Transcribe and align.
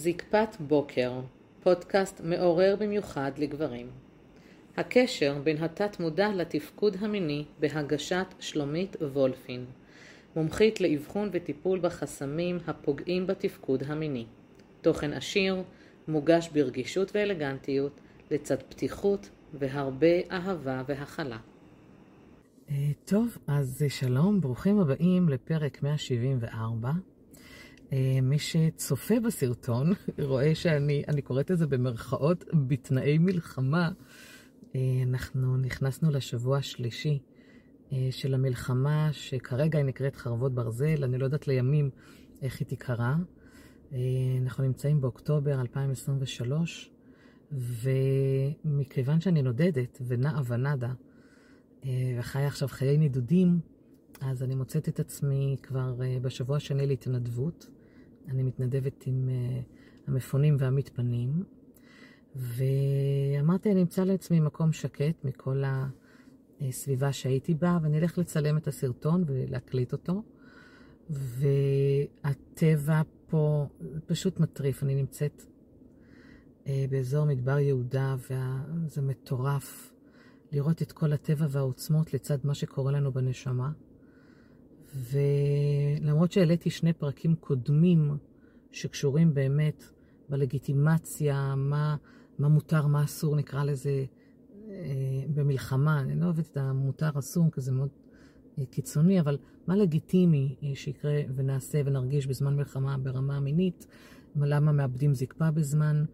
זקפת 0.00 0.56
בוקר, 0.60 1.12
פודקאסט 1.62 2.20
מעורר 2.24 2.76
במיוחד 2.78 3.32
לגברים. 3.38 3.86
הקשר 4.76 5.38
בין 5.44 5.56
התת-מודע 5.56 6.28
לתפקוד 6.28 6.96
המיני 7.00 7.44
בהגשת 7.60 8.26
שלומית 8.40 8.96
וולפין, 9.00 9.64
מומחית 10.36 10.80
לאבחון 10.80 11.28
וטיפול 11.32 11.78
בחסמים 11.78 12.58
הפוגעים 12.66 13.26
בתפקוד 13.26 13.82
המיני. 13.86 14.26
תוכן 14.80 15.12
עשיר, 15.12 15.62
מוגש 16.08 16.48
ברגישות 16.52 17.10
ואלגנטיות, 17.14 18.00
לצד 18.30 18.62
פתיחות 18.62 19.30
והרבה 19.54 20.20
אהבה 20.30 20.82
והכלה. 20.88 21.38
אה, 22.70 22.74
טוב, 23.04 23.38
אז 23.46 23.84
שלום, 23.88 24.40
ברוכים 24.40 24.80
הבאים 24.80 25.28
לפרק 25.28 25.82
174. 25.82 26.90
אה, 27.92 28.18
מי 28.22 28.38
שצופה 28.38 29.20
בסרטון 29.20 29.92
רואה 30.18 30.54
שאני, 30.54 31.02
אני 31.08 31.22
קוראת 31.22 31.50
את 31.50 31.58
זה 31.58 31.66
במרכאות, 31.66 32.44
בתנאי 32.66 33.18
מלחמה. 33.18 33.90
אה, 34.74 34.80
אנחנו 35.02 35.56
נכנסנו 35.56 36.10
לשבוע 36.10 36.58
השלישי 36.58 37.18
אה, 37.92 38.08
של 38.10 38.34
המלחמה, 38.34 39.08
שכרגע 39.12 39.78
היא 39.78 39.86
נקראת 39.86 40.16
חרבות 40.16 40.54
ברזל, 40.54 41.04
אני 41.04 41.18
לא 41.18 41.24
יודעת 41.24 41.48
לימים 41.48 41.90
איך 42.42 42.60
היא 42.60 42.66
תיקרא. 42.66 43.14
אנחנו 44.42 44.64
נמצאים 44.64 45.00
באוקטובר 45.00 45.60
2023, 45.60 46.90
ומכיוון 47.52 49.20
שאני 49.20 49.42
נודדת 49.42 49.98
ונעה 50.06 50.42
ונדה, 50.46 50.92
וחיה 52.18 52.46
עכשיו 52.46 52.68
חיי 52.68 52.96
נדודים, 52.98 53.60
אז 54.20 54.42
אני 54.42 54.54
מוצאת 54.54 54.88
את 54.88 55.00
עצמי 55.00 55.56
כבר 55.62 55.94
בשבוע 56.22 56.56
השני 56.56 56.86
להתנדבות. 56.86 57.68
אני 58.28 58.42
מתנדבת 58.42 59.06
עם 59.06 59.28
uh, 59.28 59.62
המפונים 60.06 60.56
והמתפנים, 60.58 61.44
ואמרתי, 62.36 63.72
אני 63.72 63.82
אמצא 63.82 64.04
לעצמי 64.04 64.40
מקום 64.40 64.72
שקט 64.72 65.24
מכל 65.24 65.62
הסביבה 66.60 67.12
שהייתי 67.12 67.54
בה, 67.54 67.78
ואני 67.82 67.98
אלך 67.98 68.18
לצלם 68.18 68.56
את 68.56 68.68
הסרטון 68.68 69.24
ולהקליט 69.26 69.92
אותו. 69.92 70.22
והטבע 71.10 73.02
פה 73.26 73.66
פשוט 74.06 74.40
מטריף. 74.40 74.82
אני 74.82 74.94
נמצאת 74.94 75.42
uh, 76.64 76.68
באזור 76.90 77.24
מדבר 77.24 77.58
יהודה, 77.58 78.16
וזה 78.18 79.02
מטורף 79.02 79.92
לראות 80.52 80.82
את 80.82 80.92
כל 80.92 81.12
הטבע 81.12 81.46
והעוצמות 81.50 82.14
לצד 82.14 82.38
מה 82.44 82.54
שקורה 82.54 82.92
לנו 82.92 83.12
בנשמה. 83.12 83.72
ולמרות 84.94 86.32
שהעליתי 86.32 86.70
שני 86.70 86.92
פרקים 86.92 87.34
קודמים 87.34 88.16
שקשורים 88.72 89.34
באמת 89.34 89.84
בלגיטימציה, 90.28 91.54
מה, 91.56 91.96
מה 92.38 92.48
מותר, 92.48 92.86
מה 92.86 93.04
אסור, 93.04 93.36
נקרא 93.36 93.64
לזה, 93.64 94.04
אה, 94.70 95.26
במלחמה. 95.34 96.00
אני 96.00 96.20
לא 96.20 96.24
אוהבת 96.24 96.46
את 96.52 96.56
המותר 96.56 97.18
אסור, 97.18 97.50
כי 97.52 97.60
זה 97.60 97.72
מאוד 97.72 97.88
אה, 98.58 98.64
קיצוני, 98.66 99.20
אבל 99.20 99.38
מה 99.66 99.76
לגיטימי 99.76 100.56
אה, 100.62 100.70
שיקרה 100.74 101.20
ונעשה 101.34 101.80
ונרגיש 101.84 102.26
בזמן 102.26 102.56
מלחמה 102.56 102.98
ברמה 102.98 103.36
המינית? 103.36 103.86
למה 104.36 104.72
מאבדים 104.72 105.14
זקפה 105.14 105.50
בזמן 105.50 106.04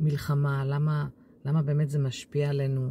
מלחמה? 0.00 0.64
למה, 0.64 1.08
למה 1.44 1.62
באמת 1.62 1.90
זה 1.90 1.98
משפיע 1.98 2.50
עלינו? 2.50 2.90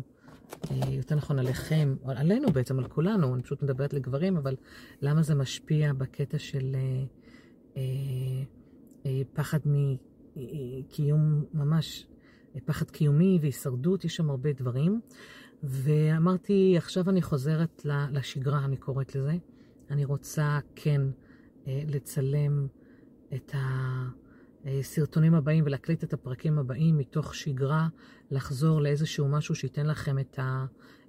אה, 0.71 0.89
יותר 0.89 1.15
נכון 1.15 1.39
עליכם, 1.39 1.95
או 2.03 2.11
עלינו 2.11 2.51
בעצם, 2.51 2.79
על 2.79 2.87
כולנו, 2.87 3.35
אני 3.35 3.43
פשוט 3.43 3.63
מדברת 3.63 3.93
לגברים, 3.93 4.37
אבל 4.37 4.55
למה 5.01 5.23
זה 5.23 5.35
משפיע 5.35 5.93
בקטע 5.93 6.37
של 6.37 6.75
אה, 6.75 7.81
אה, 9.05 9.21
פחד 9.33 9.59
מקיום 10.35 11.43
ממש, 11.53 12.07
פחד 12.65 12.91
קיומי 12.91 13.39
והישרדות, 13.41 14.05
יש 14.05 14.15
שם 14.15 14.29
הרבה 14.29 14.53
דברים. 14.53 15.01
ואמרתי, 15.63 16.73
עכשיו 16.77 17.09
אני 17.09 17.21
חוזרת 17.21 17.85
לשגרה, 18.11 18.65
אני 18.65 18.77
קוראת 18.77 19.15
לזה. 19.15 19.37
אני 19.89 20.05
רוצה 20.05 20.59
כן 20.75 21.01
לצלם 21.67 22.67
את 23.33 23.55
ה... 23.55 24.22
הסרטונים 24.65 25.33
הבאים 25.33 25.63
ולהקליט 25.67 26.03
את 26.03 26.13
הפרקים 26.13 26.59
הבאים 26.59 26.97
מתוך 26.97 27.35
שגרה, 27.35 27.87
לחזור 28.31 28.81
לאיזשהו 28.81 29.27
משהו 29.27 29.55
שייתן 29.55 29.85
לכם 29.85 30.19
את 30.19 30.39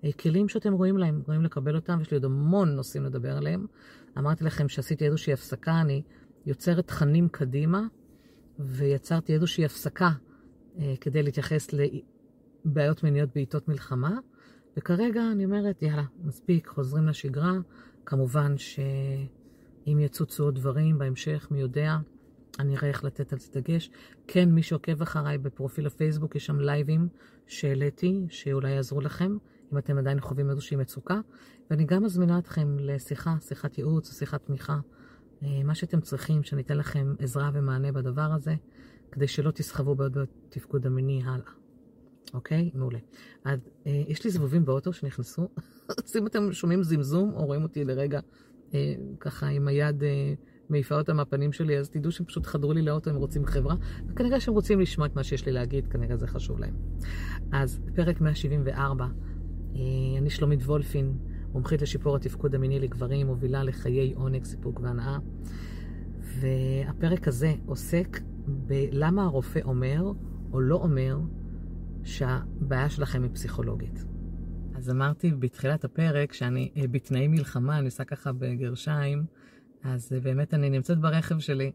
הכלים 0.04 0.48
שאתם 0.48 0.72
רואים 0.72 0.98
להם, 0.98 1.22
רואים 1.26 1.42
לקבל 1.42 1.76
אותם, 1.76 2.00
יש 2.00 2.10
לי 2.10 2.14
עוד 2.14 2.25
המון 2.25 2.69
נושאים 2.69 3.04
לדבר 3.04 3.37
עליהם. 3.37 3.66
אמרתי 4.19 4.44
לכם 4.44 4.69
שעשיתי 4.69 5.06
איזושהי 5.06 5.32
הפסקה, 5.32 5.81
אני 5.81 6.03
יוצרת 6.47 6.87
תכנים 6.87 7.28
קדימה, 7.28 7.82
ויצרתי 8.59 9.34
איזושהי 9.34 9.64
הפסקה 9.64 10.10
אה, 10.78 10.94
כדי 11.00 11.22
להתייחס 11.22 11.69
לבעיות 12.64 13.03
מיניות 13.03 13.31
בעיתות 13.34 13.69
מלחמה, 13.69 14.19
וכרגע 14.76 15.22
אני 15.32 15.44
אומרת, 15.44 15.82
יאללה, 15.82 16.04
מספיק, 16.25 16.66
חוזרים 16.66 17.06
לשגרה. 17.06 17.53
כמובן 18.06 18.59
שאם 18.59 19.98
יצוצו 20.00 20.44
עוד 20.44 20.54
דברים 20.54 20.98
בהמשך, 20.98 21.48
מי 21.50 21.60
יודע. 21.60 21.97
אני 22.60 22.76
אראה 22.76 22.88
איך 22.88 23.04
לתת 23.04 23.32
על 23.32 23.38
זה 23.38 23.48
דגש. 23.53 23.91
כן, 24.26 24.50
מי 24.50 24.62
שעוקב 24.62 25.03
אחריי 25.03 25.38
בפרופיל 25.38 25.87
הפייסבוק, 25.87 26.37
יש 26.37 26.47
שם 26.47 26.60
לייבים 26.60 27.09
שהעליתי, 27.47 28.26
שאולי 28.28 28.70
יעזרו 28.70 29.00
לכם, 29.00 29.37
אם 29.72 29.78
אתם 29.78 29.98
עדיין 29.98 30.20
חווים 30.20 30.50
איזושהי 30.50 30.76
מצוקה. 30.76 31.20
ואני 31.70 31.84
גם 31.84 32.03
מזמינה 32.03 32.38
אתכם 32.38 32.76
לשיחה, 32.81 33.37
שיחת 33.41 33.78
ייעוץ 33.78 34.19
שיחת 34.19 34.47
תמיכה. 34.47 34.78
אה, 35.43 35.64
מה 35.64 35.75
שאתם 35.75 36.00
צריכים, 36.00 36.43
שאני 36.43 36.62
אתן 36.62 36.76
לכם 36.76 37.14
עזרה 37.19 37.50
ומענה 37.54 37.93
בדבר 37.93 38.32
הזה, 38.32 38.54
כדי 39.12 39.28
שלא 39.28 39.50
תסחבו 39.50 39.94
בעוד 39.94 40.19
בתפקוד 40.19 40.87
המיני 40.87 41.22
הלאה. 41.25 41.50
אוקיי? 42.34 42.70
מעולה. 42.75 42.98
אז 43.44 43.59
אה, 43.87 44.03
יש 44.09 44.25
לי 44.25 44.31
זבובים 44.31 44.64
באוטו 44.64 44.93
שנכנסו, 44.93 45.48
אז 46.04 46.16
אם 46.16 46.26
אתם 46.26 46.53
שומעים 46.53 46.82
זמזום 46.82 47.32
או 47.34 47.47
רואים 47.47 47.62
אותי 47.62 47.84
לרגע 47.84 48.20
אה, 48.75 48.94
ככה 49.20 49.47
עם 49.47 49.69
היד... 49.69 50.03
אה, 50.03 50.34
מעיפה 50.69 50.94
אותם 50.94 51.16
מהפנים 51.16 51.52
שלי, 51.52 51.78
אז 51.78 51.91
תדעו 51.91 52.12
שהם 52.12 52.26
פשוט 52.26 52.47
חדרו 52.47 52.72
לי 52.72 52.82
לאוטו, 52.82 53.10
הם 53.10 53.16
רוצים 53.16 53.47
חברה, 53.47 53.75
וכנראה 54.08 54.41
שהם 54.41 54.54
רוצים 54.54 54.80
לשמוע 54.80 55.06
את 55.06 55.16
מה 55.16 55.25
שיש 55.25 55.47
לי 55.47 55.52
להגיד, 55.52 55.88
כנראה 55.88 56.16
זה 56.16 56.26
חשוב 56.26 56.58
להם. 56.58 56.75
אז 57.52 57.80
פרק 57.94 58.20
174, 58.20 59.04
אה, 59.04 59.80
אני 60.19 60.30
שלומית 60.30 60.62
וולפין, 60.62 61.19
מומחית 61.52 61.82
לשיפור 61.82 62.16
התפקוד 62.16 62.54
המיני 62.54 62.80
לגברים, 62.80 63.26
מובילה 63.26 63.64
לחיי 63.64 64.12
עונג, 64.14 64.44
סיפוק 64.44 64.80
והנאה. 64.80 65.19
והפרק 66.19 67.28
הזה 67.28 67.54
עוסק 67.66 68.20
בלמה 68.46 69.25
הרופא 69.25 69.60
אומר 69.64 70.12
או 70.52 70.60
לא 70.60 70.76
אומר 70.76 71.19
שהבעיה 72.04 72.88
שלכם 72.88 73.22
היא 73.22 73.31
פסיכולוגית. 73.34 74.04
אז 74.75 74.91
אמרתי 74.91 75.31
בתחילת 75.31 75.84
הפרק 75.84 76.32
שאני 76.32 76.70
אה, 76.76 76.82
בתנאי 76.91 77.28
מלחמה, 77.28 77.78
אני 77.78 77.86
עושה 77.86 78.04
ככה 78.04 78.32
בגרשיים, 78.32 79.25
אז 79.84 80.12
אה, 80.12 80.20
באמת 80.20 80.54
אני 80.54 80.70
נמצאת 80.70 80.98
ברכב 80.98 81.38
שלי. 81.38 81.72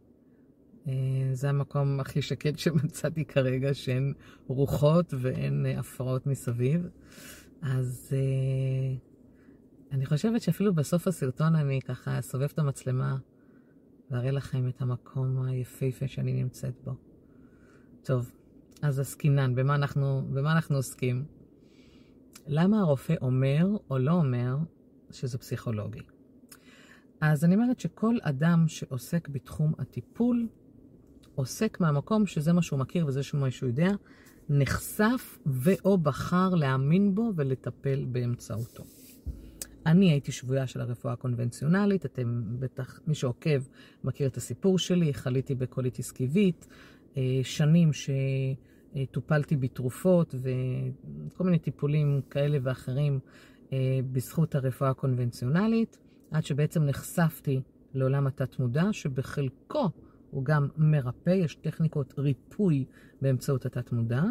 אה, 0.87 0.93
זה 1.33 1.49
המקום 1.49 1.99
הכי 1.99 2.21
שקט 2.21 2.57
שמצאתי 2.63 3.25
כרגע, 3.25 3.73
שאין 3.73 4.13
רוחות 4.47 5.13
ואין 5.17 5.65
אה, 5.65 5.79
הפרעות 5.79 6.27
מסביב. 6.27 6.87
אז 7.61 8.13
אני 9.91 10.05
חושבת 10.05 10.41
שאפילו 10.41 10.73
בסוף 10.73 11.07
הסרטון 11.07 11.55
אני 11.55 11.81
ככה 11.81 12.19
אסובב 12.19 12.49
את 12.53 12.59
המצלמה 12.59 13.17
ואראה 14.11 14.31
לכם 14.31 14.67
את 14.67 14.81
המקום 14.81 15.41
היפהפה 15.41 16.07
שאני 16.07 16.43
נמצאת 16.43 16.73
בו. 16.83 16.91
טוב, 18.03 18.31
אז 18.81 18.99
עסקינן, 18.99 19.55
במה 19.55 19.75
אנחנו, 19.75 20.21
במה 20.33 20.51
אנחנו 20.51 20.75
עוסקים? 20.75 21.25
למה 22.47 22.79
הרופא 22.79 23.13
אומר 23.21 23.67
או 23.89 23.97
לא 23.97 24.11
אומר 24.11 24.57
שזה 25.11 25.37
פסיכולוגי? 25.37 26.01
אז 27.21 27.45
אני 27.45 27.55
אומרת 27.55 27.79
שכל 27.79 28.15
אדם 28.21 28.67
שעוסק 28.67 29.27
בתחום 29.27 29.73
הטיפול, 29.79 30.47
עוסק 31.35 31.77
מהמקום 31.79 32.25
שזה 32.25 32.53
מה 32.53 32.61
שהוא 32.61 32.79
מכיר 32.79 33.07
וזה 33.07 33.21
מה 33.33 33.51
שהוא 33.51 33.69
יודע, 33.69 33.91
נחשף 34.49 35.37
ו/או 35.45 35.97
בחר 35.97 36.49
להאמין 36.55 37.15
בו 37.15 37.31
ולטפל 37.35 38.05
באמצעותו. 38.05 38.83
אני 39.85 40.11
הייתי 40.11 40.31
שבויה 40.31 40.67
של 40.67 40.81
הרפואה 40.81 41.13
הקונבנציונלית, 41.13 42.05
אתם 42.05 42.43
בטח, 42.59 42.99
מי 43.07 43.15
שעוקב 43.15 43.61
מכיר 44.03 44.27
את 44.27 44.37
הסיפור 44.37 44.79
שלי, 44.79 45.13
חליתי 45.13 45.55
בקוליטיס 45.55 46.11
קיבית, 46.11 46.67
אה, 47.17 47.39
שנים 47.43 47.91
שטופלתי 47.93 49.55
בתרופות 49.55 50.35
וכל 50.35 51.43
מיני 51.43 51.59
טיפולים 51.59 52.21
כאלה 52.29 52.57
ואחרים 52.63 53.19
אה, 53.73 53.99
בזכות 54.11 54.55
הרפואה 54.55 54.89
הקונבנציונלית. 54.89 55.97
עד 56.31 56.43
שבעצם 56.45 56.83
נחשפתי 56.83 57.61
לעולם 57.93 58.27
התת-מודע, 58.27 58.83
שבחלקו 58.91 59.89
הוא 60.29 60.45
גם 60.45 60.67
מרפא, 60.77 61.29
יש 61.29 61.55
טכניקות 61.55 62.13
ריפוי 62.17 62.85
באמצעות 63.21 63.65
התת-מודע, 63.65 64.23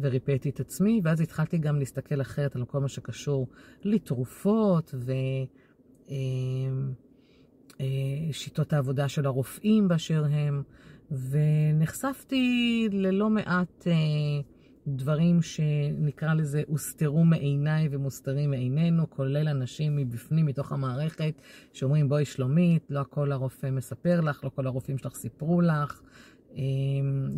וריפאתי 0.00 0.50
את 0.50 0.60
עצמי, 0.60 1.00
ואז 1.04 1.20
התחלתי 1.20 1.58
גם 1.58 1.78
להסתכל 1.78 2.20
אחרת 2.20 2.56
על 2.56 2.64
כל 2.64 2.80
מה 2.80 2.88
שקשור 2.88 3.48
לתרופות 3.82 4.94
ושיטות 7.80 8.72
אה, 8.72 8.76
אה, 8.76 8.76
העבודה 8.76 9.08
של 9.08 9.26
הרופאים 9.26 9.88
באשר 9.88 10.24
הם, 10.30 10.62
ונחשפתי 11.10 12.88
ללא 12.92 13.30
מעט 13.30 13.86
אה, 13.86 13.92
דברים 14.96 15.42
שנקרא 15.42 16.34
לזה 16.34 16.62
הוסתרו 16.66 17.24
מעיניי 17.24 17.88
ומוסתרים 17.90 18.50
מעינינו, 18.50 19.10
כולל 19.10 19.48
אנשים 19.48 19.96
מבפנים, 19.96 20.46
מתוך 20.46 20.72
המערכת, 20.72 21.34
שאומרים 21.72 22.08
בואי 22.08 22.24
שלומית, 22.24 22.86
לא 22.90 23.00
הכל 23.00 23.32
הרופא 23.32 23.70
מספר 23.70 24.20
לך, 24.20 24.44
לא 24.44 24.50
כל 24.54 24.66
הרופאים 24.66 24.98
שלך 24.98 25.14
סיפרו 25.14 25.60
לך. 25.60 26.00
אה, 26.56 26.62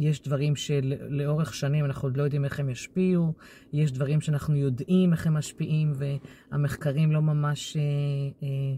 יש 0.01 0.23
דברים 0.23 0.57
שלאורך 0.57 1.55
שנים 1.55 1.85
אנחנו 1.85 2.09
עוד 2.09 2.17
לא 2.17 2.23
יודעים 2.23 2.45
איך 2.45 2.61
הם 2.61 2.71
ישפיעו, 2.71 3.33
יש 3.73 3.93
דברים 3.93 4.21
שאנחנו 4.21 4.57
יודעים 4.57 5.13
איך 5.13 5.27
הם 5.27 5.35
משפיעים 5.35 5.93
והמחקרים 5.95 7.13
לא 7.13 7.23
ממש 7.23 7.77
אה, 7.77 7.83
אה, 8.43 8.77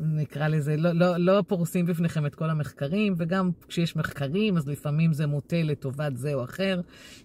נקרא 0.00 0.48
לזה, 0.48 0.76
לא, 0.76 0.92
לא, 0.92 1.16
לא 1.16 1.42
פורסים 1.46 1.86
בפניכם 1.86 2.26
את 2.26 2.34
כל 2.34 2.50
המחקרים, 2.50 3.14
וגם 3.16 3.50
כשיש 3.68 3.96
מחקרים, 3.96 4.56
אז 4.56 4.68
לפעמים 4.68 5.12
זה 5.12 5.26
מוטה 5.26 5.62
לטובת 5.62 6.16
זה 6.16 6.34
או 6.34 6.44
אחר, 6.44 6.80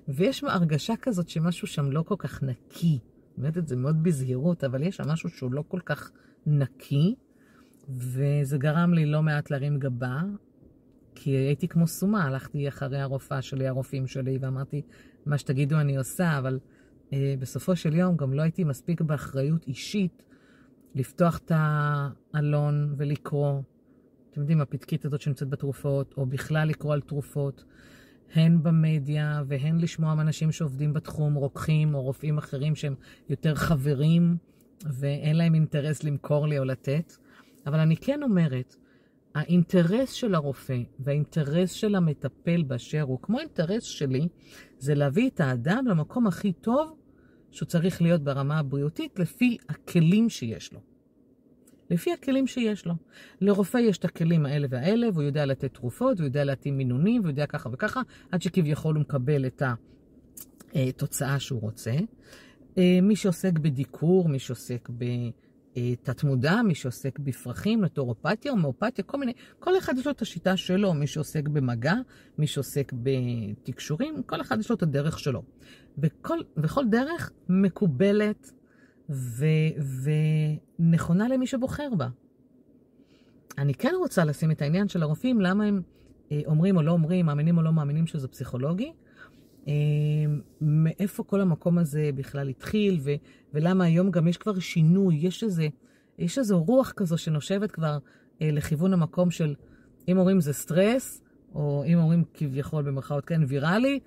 ויש 0.07 0.43
הרגשה 0.43 0.93
כזאת 1.01 1.29
שמשהו 1.29 1.67
שם 1.67 1.91
לא 1.91 2.01
כל 2.01 2.15
כך 2.17 2.43
נקי. 2.43 2.99
אומרת 3.37 3.57
את 3.57 3.67
זה 3.67 3.75
מאוד 3.75 4.03
בזהירות, 4.03 4.63
אבל 4.63 4.83
יש 4.83 4.95
שם 4.95 5.07
משהו 5.07 5.29
שהוא 5.29 5.51
לא 5.51 5.63
כל 5.67 5.79
כך 5.85 6.11
נקי, 6.45 7.15
וזה 7.89 8.57
גרם 8.57 8.93
לי 8.93 9.05
לא 9.05 9.21
מעט 9.23 9.51
להרים 9.51 9.79
גבה, 9.79 10.21
כי 11.15 11.29
הייתי 11.29 11.67
כמו 11.67 11.87
סומה, 11.87 12.23
הלכתי 12.23 12.67
אחרי 12.67 12.99
הרופאה 12.99 13.41
שלי, 13.41 13.67
הרופאים 13.67 14.07
שלי, 14.07 14.37
ואמרתי, 14.41 14.81
מה 15.25 15.37
שתגידו 15.37 15.79
אני 15.79 15.97
עושה, 15.97 16.37
אבל 16.37 16.59
אה, 17.13 17.35
בסופו 17.39 17.75
של 17.75 17.95
יום 17.95 18.17
גם 18.17 18.33
לא 18.33 18.41
הייתי 18.41 18.63
מספיק 18.63 19.01
באחריות 19.01 19.67
אישית. 19.67 20.23
לפתוח 20.95 21.37
את 21.37 21.51
העלון 21.55 22.93
ולקרוא. 22.97 23.61
אתם 24.31 24.41
יודעים, 24.41 24.61
הפתקית 24.61 25.05
הזאת 25.05 25.21
שנמצאת 25.21 25.49
בתרופות, 25.49 26.13
או 26.17 26.25
בכלל 26.25 26.67
לקרוא 26.67 26.93
על 26.93 27.01
תרופות, 27.01 27.63
הן 28.33 28.63
במדיה 28.63 29.43
והן 29.47 29.79
לשמוע 29.79 30.15
מאנשים 30.15 30.51
שעובדים 30.51 30.93
בתחום, 30.93 31.33
רוקחים 31.33 31.95
או 31.95 32.01
רופאים 32.01 32.37
אחרים 32.37 32.75
שהם 32.75 32.95
יותר 33.29 33.55
חברים 33.55 34.37
ואין 34.85 35.35
להם 35.35 35.55
אינטרס 35.55 36.03
למכור 36.03 36.47
לי 36.47 36.59
או 36.59 36.65
לתת. 36.65 37.13
אבל 37.67 37.79
אני 37.79 37.97
כן 37.97 38.23
אומרת, 38.23 38.75
האינטרס 39.35 40.11
של 40.11 40.35
הרופא 40.35 40.77
והאינטרס 40.99 41.71
של 41.71 41.95
המטפל 41.95 42.63
באשר 42.63 43.01
הוא, 43.01 43.19
כמו 43.21 43.37
האינטרס 43.37 43.83
שלי, 43.83 44.27
זה 44.79 44.95
להביא 44.95 45.29
את 45.29 45.39
האדם 45.39 45.85
למקום 45.87 46.27
הכי 46.27 46.53
טוב 46.53 47.00
שהוא 47.51 47.67
צריך 47.67 48.01
להיות 48.01 48.23
ברמה 48.23 48.59
הבריאותית 48.59 49.19
לפי 49.19 49.57
הכלים 49.69 50.29
שיש 50.29 50.73
לו. 50.73 50.79
לפי 51.89 52.13
הכלים 52.13 52.47
שיש 52.47 52.85
לו. 52.85 52.93
לרופא 53.41 53.77
יש 53.77 53.97
את 53.97 54.05
הכלים 54.05 54.45
האלה 54.45 54.67
והאלה, 54.69 55.07
והוא 55.13 55.23
יודע 55.23 55.45
לתת 55.45 55.73
תרופות, 55.73 56.17
והוא 56.17 56.27
יודע 56.27 56.43
להתאים 56.43 56.77
מינונים, 56.77 57.21
והוא 57.21 57.31
יודע 57.31 57.45
ככה 57.45 57.69
וככה, 57.71 58.01
עד 58.31 58.41
שכביכול 58.41 58.95
הוא 58.95 59.01
מקבל 59.01 59.45
את 59.45 59.63
התוצאה 60.73 61.39
שהוא 61.39 61.61
רוצה. 61.61 61.91
אה, 62.77 62.99
מי 63.01 63.15
שעוסק 63.15 63.59
בדיקור, 63.59 64.29
מי 64.29 64.39
שעוסק 64.39 64.89
בתת 64.89 66.23
מודע, 66.23 66.61
מי 66.61 66.75
שעוסק 66.75 67.19
בפרחים, 67.19 67.85
נטורופתיה, 67.85 68.51
הומאופתיה, 68.51 69.03
כל 69.03 69.17
מיני, 69.17 69.33
כל 69.59 69.77
אחד 69.77 69.93
יש 69.97 70.05
לו 70.05 70.11
את 70.11 70.21
השיטה 70.21 70.57
שלו, 70.57 70.93
מי 70.93 71.07
שעוסק 71.07 71.47
במגע, 71.47 71.95
מי 72.37 72.47
שעוסק 72.47 72.93
בתקשורים, 72.95 74.23
כל 74.23 74.41
אחד 74.41 74.59
יש 74.59 74.69
לו 74.69 74.75
את 74.75 74.83
הדרך 74.83 75.19
שלו. 75.19 75.43
וכל, 75.97 76.37
וכל 76.57 76.85
דרך 76.89 77.31
מקובלת 77.49 78.51
ו, 79.09 79.45
ונכונה 80.79 81.27
למי 81.27 81.47
שבוחר 81.47 81.89
בה. 81.97 82.07
אני 83.57 83.73
כן 83.73 83.93
רוצה 83.99 84.25
לשים 84.25 84.51
את 84.51 84.61
העניין 84.61 84.87
של 84.87 85.03
הרופאים, 85.03 85.41
למה 85.41 85.65
הם 85.65 85.81
אה, 86.31 86.41
אומרים 86.45 86.77
או 86.77 86.81
לא 86.81 86.91
אומרים, 86.91 87.25
מאמינים 87.25 87.57
או 87.57 87.61
לא 87.61 87.73
מאמינים 87.73 88.07
שזה 88.07 88.27
פסיכולוגי. 88.27 88.91
אה, 89.67 89.73
מאיפה 90.61 91.23
כל 91.23 91.41
המקום 91.41 91.77
הזה 91.77 92.09
בכלל 92.15 92.49
התחיל, 92.49 92.99
ו, 93.03 93.11
ולמה 93.53 93.83
היום 93.83 94.11
גם 94.11 94.27
יש 94.27 94.37
כבר 94.37 94.59
שינוי, 94.59 95.15
יש 95.15 95.43
איזה, 95.43 95.67
יש 96.19 96.37
איזו 96.37 96.63
רוח 96.63 96.91
כזו 96.91 97.17
שנושבת 97.17 97.71
כבר 97.71 97.97
אה, 98.41 98.49
לכיוון 98.51 98.93
המקום 98.93 99.31
של, 99.31 99.55
אם 100.07 100.17
אומרים 100.17 100.41
זה 100.41 100.53
סטרס, 100.53 101.21
או 101.55 101.83
אם 101.87 101.97
אומרים 101.97 102.23
כביכול 102.33 102.83
במרכאות 102.83 103.25
כן 103.25 103.41
ויראלי, 103.47 103.99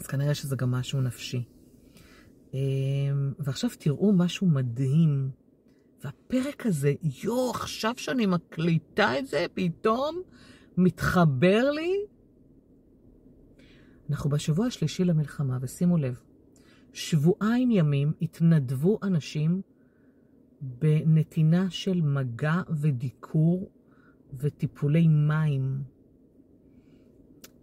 אז 0.00 0.06
כנראה 0.06 0.34
שזה 0.34 0.56
גם 0.56 0.70
משהו 0.70 1.00
נפשי. 1.00 1.44
אמ, 2.54 3.32
ועכשיו 3.38 3.70
תראו 3.78 4.12
משהו 4.12 4.46
מדהים. 4.46 5.30
והפרק 6.04 6.66
הזה, 6.66 6.94
יואו, 7.24 7.50
עכשיו 7.50 7.94
שאני 7.96 8.26
מקליטה 8.26 9.18
את 9.18 9.26
זה, 9.26 9.46
פתאום 9.54 10.22
מתחבר 10.76 11.70
לי. 11.70 11.96
אנחנו 14.10 14.30
בשבוע 14.30 14.66
השלישי 14.66 15.04
למלחמה, 15.04 15.58
ושימו 15.60 15.96
לב, 15.96 16.20
שבועיים 16.92 17.70
ימים 17.70 18.12
התנדבו 18.22 18.98
אנשים 19.02 19.62
בנתינה 20.60 21.70
של 21.70 22.00
מגע 22.00 22.62
ודיקור 22.70 23.70
וטיפולי 24.38 25.08
מים. 25.08 25.82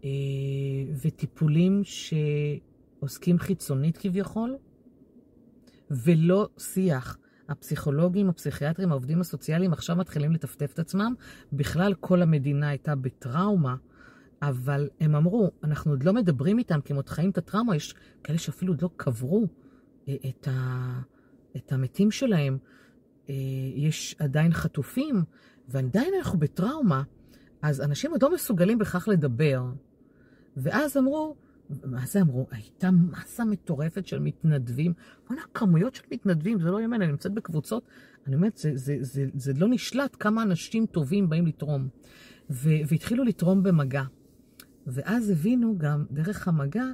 אה, 0.08 0.94
וטיפולים 1.04 1.82
שעוסקים 1.84 3.40
חיצונית 3.40 3.98
כביכול, 3.98 4.58
ולא 5.92 6.50
שיח. 6.58 7.18
הפסיכולוגים, 7.50 8.30
הפסיכיאטרים, 8.30 8.92
העובדים 8.92 9.22
הסוציאליים 9.22 9.74
עכשיו 9.74 9.96
מתחילים 9.96 10.32
לטפטף 10.32 10.74
את 10.74 10.80
עצמם. 10.80 11.14
בכלל 11.54 11.94
כל 11.94 12.22
המדינה 12.22 12.70
הייתה 12.70 12.96
בטראומה, 12.96 13.76
אבל 14.42 14.90
הם 15.00 15.16
אמרו, 15.16 15.52
אנחנו 15.64 15.92
עוד 15.92 16.04
לא 16.04 16.14
מדברים 16.14 16.60
איתם 16.60 16.82
כי 16.82 16.94
הם 16.94 16.98
עוד 16.98 17.10
חיים 17.10 17.30
את 17.30 17.38
הטראומה, 17.38 17.76
יש 17.76 17.96
כאלה 18.24 18.38
שאפילו 18.38 18.74
עוד 18.74 18.82
לא 18.82 18.90
קברו 18.96 19.48
אה, 20.08 20.16
את, 20.30 20.48
ה... 20.48 21.00
את 21.56 21.72
המתים 21.72 22.12
שלהם. 22.12 22.58
אה, 23.30 23.36
יש 23.76 24.16
עדיין 24.20 24.54
חטופים, 24.54 25.24
ועדיין 25.68 26.14
אנחנו 26.18 26.40
בטראומה, 26.40 27.04
אז 27.62 27.82
אנשים 27.82 28.12
עוד 28.12 28.24
לא 28.24 28.34
מסוגלים 28.34 28.78
בכך 28.78 29.08
לדבר. 29.08 29.64
ואז 30.58 30.98
אמרו, 30.98 31.36
מה 31.86 32.06
זה 32.06 32.22
אמרו? 32.22 32.48
הייתה 32.52 32.92
מסה 32.92 33.46
מטורפת 33.46 34.08
של 34.08 34.20
מתנדבים. 34.20 34.94
בוא'נה, 35.28 35.42
כמויות 35.54 35.96
של 35.96 36.04
מתנדבים, 36.12 36.60
זה 36.60 36.72
לא 36.72 36.82
יאמן, 36.82 37.02
אני 37.02 37.12
נמצאת 37.12 37.34
בקבוצות, 37.34 37.84
אני 38.28 38.36
אומרת, 38.36 38.58
זה, 38.58 38.72
זה, 38.76 38.98
זה, 39.02 39.26
זה 39.34 39.54
לא 39.54 39.68
נשלט 39.70 40.18
כמה 40.20 40.44
אנשים 40.44 40.86
טובים 40.86 41.30
באים 41.30 41.48
לתרום. 41.48 41.88
ו, 42.50 42.70
והתחילו 42.88 43.24
לתרום 43.24 43.64
במגע. 43.64 44.04
ואז 44.88 45.30
הבינו 45.30 45.78
גם, 45.78 46.06
דרך 46.12 46.48
המגע, 46.48 46.86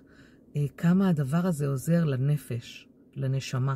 אה, 0.55 0.65
כמה 0.77 1.09
הדבר 1.09 1.47
הזה 1.47 1.67
עוזר 1.67 2.05
לנפש, 2.05 2.87
לנשמה. 3.15 3.75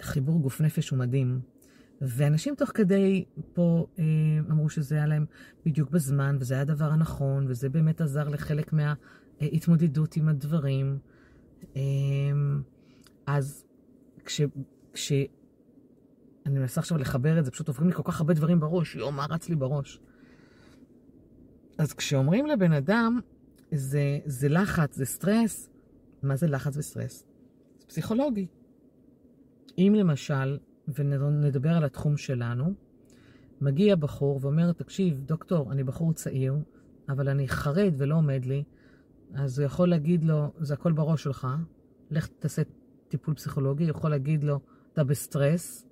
חיבור 0.00 0.40
גוף 0.40 0.60
נפש 0.60 0.90
הוא 0.90 0.98
מדהים. 0.98 1.40
ואנשים 2.02 2.54
תוך 2.54 2.70
כדי 2.74 3.24
פה 3.52 3.86
אה, 3.98 4.04
אמרו 4.50 4.70
שזה 4.70 4.94
היה 4.94 5.06
להם 5.06 5.26
בדיוק 5.66 5.90
בזמן, 5.90 6.36
וזה 6.40 6.54
היה 6.54 6.62
הדבר 6.62 6.84
הנכון, 6.84 7.46
וזה 7.48 7.68
באמת 7.68 8.00
עזר 8.00 8.28
לחלק 8.28 8.72
מההתמודדות 8.72 10.16
עם 10.16 10.28
הדברים. 10.28 10.98
אה, 11.76 11.82
אז 13.26 13.64
כש... 14.24 14.40
כש... 14.92 15.12
אני 16.46 16.58
מנסה 16.58 16.80
עכשיו 16.80 16.98
לחבר 16.98 17.38
את 17.38 17.44
זה, 17.44 17.50
פשוט 17.50 17.68
עוברים 17.68 17.88
לי 17.88 17.94
כל 17.94 18.02
כך 18.04 18.20
הרבה 18.20 18.34
דברים 18.34 18.60
בראש, 18.60 18.96
יואו, 18.96 19.12
מה 19.12 19.26
רץ 19.30 19.48
לי 19.48 19.56
בראש? 19.56 20.00
אז 21.78 21.92
כשאומרים 21.92 22.46
לבן 22.46 22.72
אדם, 22.72 23.20
זה, 23.72 24.18
זה 24.24 24.48
לחץ, 24.48 24.96
זה 24.96 25.04
סטרס, 25.04 25.70
מה 26.22 26.36
זה 26.36 26.46
לחץ 26.46 26.76
וסטרס? 26.76 27.24
זה 27.78 27.86
פסיכולוגי. 27.86 28.46
אם 29.78 29.94
למשל 29.96 30.58
ונדבר 30.88 31.70
על 31.70 31.84
התחום 31.84 32.16
שלנו, 32.16 32.74
מגיע 33.60 33.96
בחור 33.96 34.38
ואומר, 34.42 34.72
תקשיב, 34.72 35.20
דוקטור, 35.26 35.72
אני 35.72 35.84
בחור 35.84 36.12
צעיר, 36.12 36.54
אבל 37.08 37.28
אני 37.28 37.48
חרד 37.48 37.94
ולא 37.96 38.14
עומד 38.14 38.44
לי, 38.44 38.64
אז 39.34 39.58
הוא 39.58 39.66
יכול 39.66 39.88
להגיד 39.88 40.24
לו, 40.24 40.52
זה 40.58 40.74
הכל 40.74 40.92
בראש 40.92 41.22
שלך, 41.22 41.48
לך 42.10 42.26
תעשה 42.26 42.62
טיפול 43.08 43.34
פסיכולוגי, 43.34 43.84
הוא 43.84 43.90
יכול 43.90 44.10
להגיד 44.10 44.44
לו, 44.44 44.60
אתה 44.92 45.04
בסטרס, 45.04 45.86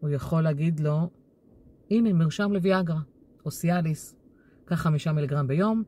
הוא 0.00 0.10
יכול 0.10 0.42
להגיד 0.42 0.80
לו, 0.80 1.10
הנה, 1.90 2.12
מרשם 2.12 2.52
לוויאגרה, 2.52 3.00
או 3.44 3.50
סיאליס, 3.50 4.16
קח 4.64 4.76
חמישה 4.76 5.12
מיליגרם 5.12 5.46
ביום, 5.46 5.82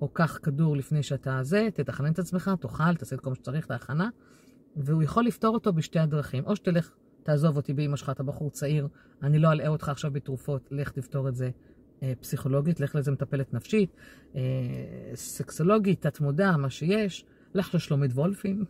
או 0.00 0.08
קח 0.08 0.38
כדור 0.42 0.76
לפני 0.76 1.02
שאתה 1.02 1.38
זה, 1.42 1.68
תתכנן 1.74 2.12
את 2.12 2.18
עצמך, 2.18 2.50
תאכל, 2.60 2.94
תעשה 2.94 3.16
את 3.16 3.20
כל 3.20 3.30
מה 3.30 3.36
שצריך, 3.36 3.66
את 3.66 3.70
ההכנה, 3.70 4.08
והוא 4.76 5.02
יכול 5.02 5.24
לפתור 5.24 5.54
אותו 5.54 5.72
בשתי 5.72 5.98
הדרכים, 5.98 6.44
או 6.46 6.56
שתלך 6.56 6.90
תעזוב 7.30 7.56
אותי 7.56 7.72
באמא 7.74 7.96
שלך, 7.96 8.10
אתה 8.10 8.22
בחור 8.22 8.50
צעיר, 8.50 8.88
אני 9.22 9.38
לא 9.38 9.52
אלאה 9.52 9.68
אותך 9.68 9.88
עכשיו 9.88 10.10
בתרופות, 10.10 10.68
לך 10.70 10.90
תפתור 10.90 11.28
את 11.28 11.36
זה 11.36 11.50
אה, 12.02 12.12
פסיכולוגית, 12.20 12.80
לך 12.80 12.94
לזה 12.94 13.10
מטפלת 13.10 13.54
נפשית, 13.54 13.90
אה, 14.36 14.40
סקסולוגית, 15.14 16.06
תת-מודע, 16.06 16.56
מה 16.56 16.70
שיש, 16.70 17.24
לך 17.54 17.74
לשלומית 17.74 18.12
וולפין, 18.12 18.64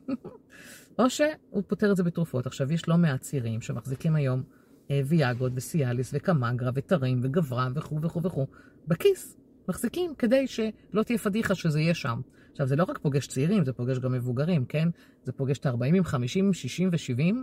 או 0.99 1.11
שהוא 1.11 1.63
פותר 1.67 1.91
את 1.91 1.97
זה 1.97 2.03
בתרופות. 2.03 2.47
עכשיו, 2.47 2.73
יש 2.73 2.89
לא 2.89 2.97
מעט 2.99 3.21
צעירים 3.21 3.61
שמחזיקים 3.61 4.17
היום 4.17 4.43
אה, 4.91 5.01
ויאגות 5.07 5.53
וסיאליס 5.55 6.11
וקמגרה 6.15 6.71
ותרים 6.75 7.21
וגברם 7.23 7.73
וכו' 7.75 8.03
וכו' 8.03 8.23
וכו' 8.23 8.47
בכיס, 8.89 9.37
מחזיקים 9.69 10.15
כדי 10.15 10.47
שלא 10.47 11.03
תהיה 11.03 11.19
פדיחה 11.19 11.55
שזה 11.55 11.81
יהיה 11.81 11.95
שם. 11.95 12.21
עכשיו, 12.53 12.67
זה 12.67 12.77
לא 12.77 12.85
רק 12.85 12.99
פוגש 12.99 13.27
צעירים, 13.27 13.65
זה 13.65 13.73
פוגש 13.73 13.99
גם 13.99 14.13
מבוגרים, 14.13 14.65
כן? 14.65 14.89
זה 15.25 15.33
פוגש 15.33 15.59
את 15.59 15.67
ה-40, 15.67 16.05
50, 16.05 16.53
60 16.53 16.91
ו-70. 16.93 17.35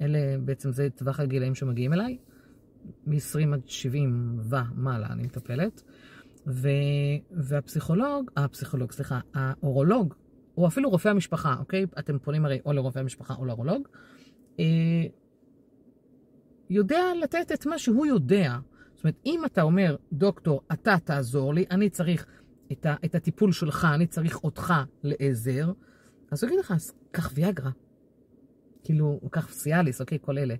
אלה, 0.00 0.18
בעצם 0.44 0.72
זה 0.72 0.88
טווח 0.90 1.20
הגילאים 1.20 1.54
שמגיעים 1.54 1.92
אליי. 1.92 2.18
מ-20 3.06 3.54
עד 3.54 3.62
70 3.66 4.40
ומעלה 4.50 5.06
אני 5.06 5.22
מטפלת. 5.22 5.82
ו... 6.46 6.68
והפסיכולוג, 7.30 8.30
הפסיכולוג, 8.36 8.92
סליחה, 8.92 9.20
האורולוג, 9.34 10.14
או 10.56 10.66
אפילו 10.66 10.90
רופא 10.90 11.08
המשפחה, 11.08 11.56
אוקיי? 11.58 11.86
אתם 11.98 12.18
פונים 12.18 12.44
הרי 12.44 12.60
או 12.66 12.72
לרופא 12.72 12.98
המשפחה 12.98 13.34
או 13.34 13.44
לאורולוג. 13.44 13.88
אה, 14.60 14.64
יודע 16.70 17.02
לתת 17.22 17.52
את 17.52 17.66
מה 17.66 17.78
שהוא 17.78 18.06
יודע. 18.06 18.58
זאת 18.94 19.04
אומרת, 19.04 19.16
אם 19.26 19.40
אתה 19.46 19.62
אומר, 19.62 19.96
דוקטור, 20.12 20.60
אתה 20.72 20.96
תעזור 21.04 21.54
לי, 21.54 21.64
אני 21.70 21.90
צריך 21.90 22.26
את, 22.72 22.86
ה, 22.86 22.94
את 23.04 23.14
הטיפול 23.14 23.52
שלך, 23.52 23.86
אני 23.94 24.06
צריך 24.06 24.44
אותך 24.44 24.74
לעזר, 25.02 25.72
אז 26.30 26.44
הוא 26.44 26.48
יגיד 26.48 26.60
לך, 26.60 26.70
אז 26.70 26.92
קח 27.10 27.32
ויאגרה. 27.34 27.70
כאילו, 28.84 29.20
קח 29.30 29.52
סיאליס, 29.52 30.00
אוקיי, 30.00 30.18
כל 30.20 30.38
אלה. 30.38 30.54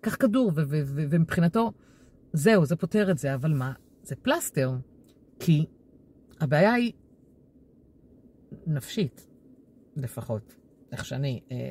קח 0.00 0.16
כדור, 0.16 0.52
ו- 0.54 0.62
ו- 0.68 0.82
ו- 0.84 1.04
ומבחינתו, 1.10 1.72
זהו, 2.32 2.66
זה 2.66 2.76
פותר 2.76 3.10
את 3.10 3.18
זה, 3.18 3.34
אבל 3.34 3.52
מה? 3.52 3.72
זה 4.02 4.16
פלסטר. 4.16 4.72
כי 5.40 5.66
הבעיה 6.40 6.72
היא 6.74 6.92
נפשית, 8.66 9.26
לפחות, 9.96 10.54
איך 10.92 11.04
שאני 11.04 11.40
אה, 11.50 11.70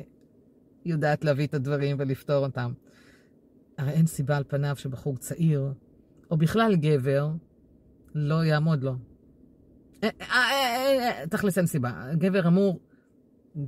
יודעת 0.84 1.24
להביא 1.24 1.46
את 1.46 1.54
הדברים 1.54 1.96
ולפתור 1.98 2.44
אותם. 2.44 2.72
הרי 3.78 3.90
אין 3.90 4.06
סיבה 4.06 4.36
על 4.36 4.44
פניו 4.48 4.76
שבחור 4.76 5.16
צעיר, 5.16 5.72
או 6.30 6.36
בכלל 6.36 6.76
גבר, 6.76 7.30
לא 8.14 8.44
יעמוד 8.44 8.82
לו. 8.82 8.94
אה, 10.04 10.08
אה, 10.20 11.20
אה, 11.20 11.26
תכלס 11.26 11.58
אין 11.58 11.66
סיבה. 11.66 12.06
גבר 12.14 12.48
אמור, 12.48 12.80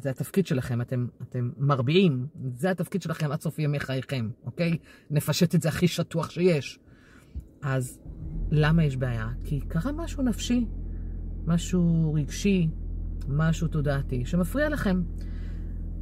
זה 0.03 0.11
התפקיד 0.11 0.47
שלכם, 0.47 0.81
אתם, 0.81 1.07
אתם 1.23 1.51
מרביעים, 1.59 2.27
זה 2.55 2.71
התפקיד 2.71 3.03
שלכם 3.03 3.33
עד 3.33 3.41
סוף 3.41 3.59
ימי 3.59 3.81
חייכם, 3.81 4.31
אוקיי? 4.45 4.79
נפשט 5.11 5.55
את 5.55 5.63
זה 5.63 5.69
הכי 5.69 5.89
שטוח 5.89 6.31
שיש. 6.31 6.79
אז 7.63 8.01
למה 8.51 8.85
יש 8.85 8.97
בעיה? 8.97 9.29
כי 9.45 9.61
קרה 9.61 9.93
משהו 9.93 10.23
נפשי, 10.23 10.67
משהו 11.47 12.15
רגשי, 12.15 12.69
משהו 13.29 13.69
תודעתי, 13.69 14.25
שמפריע 14.25 14.69
לכם. 14.69 15.03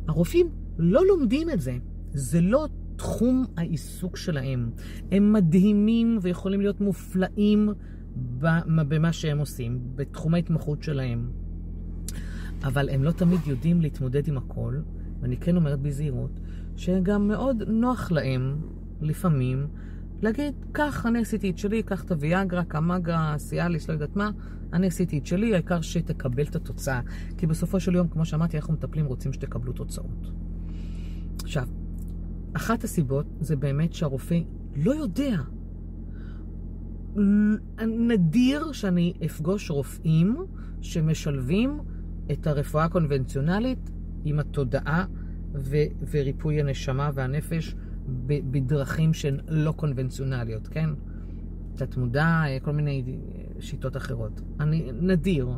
הרופאים 0.09 0.51
לא 0.79 1.07
לומדים 1.07 1.51
את 1.51 1.61
זה. 1.61 1.77
זה 2.11 2.41
לא 2.41 2.69
תחום 2.97 3.45
העיסוק 3.57 4.17
שלהם. 4.17 4.71
הם 5.13 5.33
מדהימים 5.33 6.19
ויכולים 6.23 6.61
להיות 6.61 6.81
מופלאים 6.81 7.69
במה 8.89 9.13
שהם 9.13 9.39
עושים, 9.39 9.81
בתחום 9.95 10.35
ההתמחות 10.35 10.83
שלהם. 10.83 11.31
אבל 12.63 12.89
הם 12.89 13.05
לא 13.05 13.11
תמיד 13.11 13.41
יודעים 13.47 13.81
להתמודד 13.81 14.29
עם 14.29 14.37
הכל, 14.37 14.77
ואני 15.21 15.37
כן 15.37 15.57
אומרת 15.57 15.81
בזהירות, 15.81 16.41
שגם 16.77 17.29
מאוד 17.29 17.63
נוח 17.67 18.11
להם, 18.11 18.57
לפעמים, 19.01 19.67
להגיד, 20.23 20.55
קח, 20.73 21.07
אני 21.07 21.19
עשיתי 21.19 21.51
את 21.51 21.59
שלי, 21.59 21.83
קח 21.83 22.05
את 22.05 22.11
הוויאגרה, 22.11 22.65
קמאגרה, 22.65 23.35
סיאליס, 23.39 23.89
לא 23.89 23.93
יודעת 23.93 24.17
מה, 24.17 24.31
אני 24.73 24.87
עשיתי 24.87 25.19
את 25.19 25.27
שלי, 25.27 25.55
העיקר 25.55 25.81
שתקבל 25.81 26.43
את 26.43 26.57
התוצאה. 26.57 27.01
כי 27.37 27.47
בסופו 27.47 27.81
של 27.81 27.95
יום, 27.95 28.09
כמו 28.09 28.25
שאמרתי, 28.25 28.57
אנחנו 28.57 28.75
מטפלים 28.75 29.07
רוצים 29.07 29.33
שתקבלו 29.33 29.73
תוצאות. 29.73 30.31
עכשיו, 31.43 31.69
אחת 32.53 32.85
הסיבות 32.85 33.27
זה 33.41 33.57
באמת 33.57 33.93
שהרופא 33.93 34.39
לא 34.77 34.95
יודע. 34.95 35.43
נדיר 37.87 38.73
שאני 38.73 39.13
אפגוש 39.25 39.71
רופאים 39.71 40.37
שמשלבים 40.81 41.79
את 42.33 42.47
הרפואה 42.47 42.85
הקונבנציונלית 42.85 43.91
עם 44.25 44.39
התודעה 44.39 45.05
ו- 45.55 46.07
וריפוי 46.11 46.61
הנשמה 46.61 47.11
והנפש 47.15 47.75
בדרכים 48.27 49.15
שהן 49.15 49.37
לא 49.49 49.73
קונבנציונליות, 49.73 50.69
כן? 50.69 50.91
תת 51.75 51.97
מודע, 51.97 52.43
כל 52.63 52.73
מיני 52.73 53.03
שיטות 53.61 53.97
אחרות. 53.97 54.41
אני 54.61 54.91
נדיר. 55.01 55.49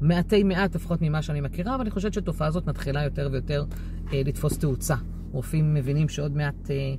מעטי 0.00 0.42
מעט 0.42 0.74
לפחות 0.74 1.02
ממה 1.02 1.22
שאני 1.22 1.40
מכירה, 1.40 1.74
אבל 1.74 1.80
אני 1.80 1.90
חושבת 1.90 2.12
שהתופעה 2.12 2.48
הזאת 2.48 2.66
מתחילה 2.66 3.04
יותר 3.04 3.28
ויותר 3.32 3.64
אה, 4.12 4.22
לתפוס 4.24 4.58
תאוצה. 4.58 4.94
רופאים 5.32 5.74
מבינים 5.74 6.08
שעוד 6.08 6.36
מעט 6.36 6.70
אה, 6.70 6.94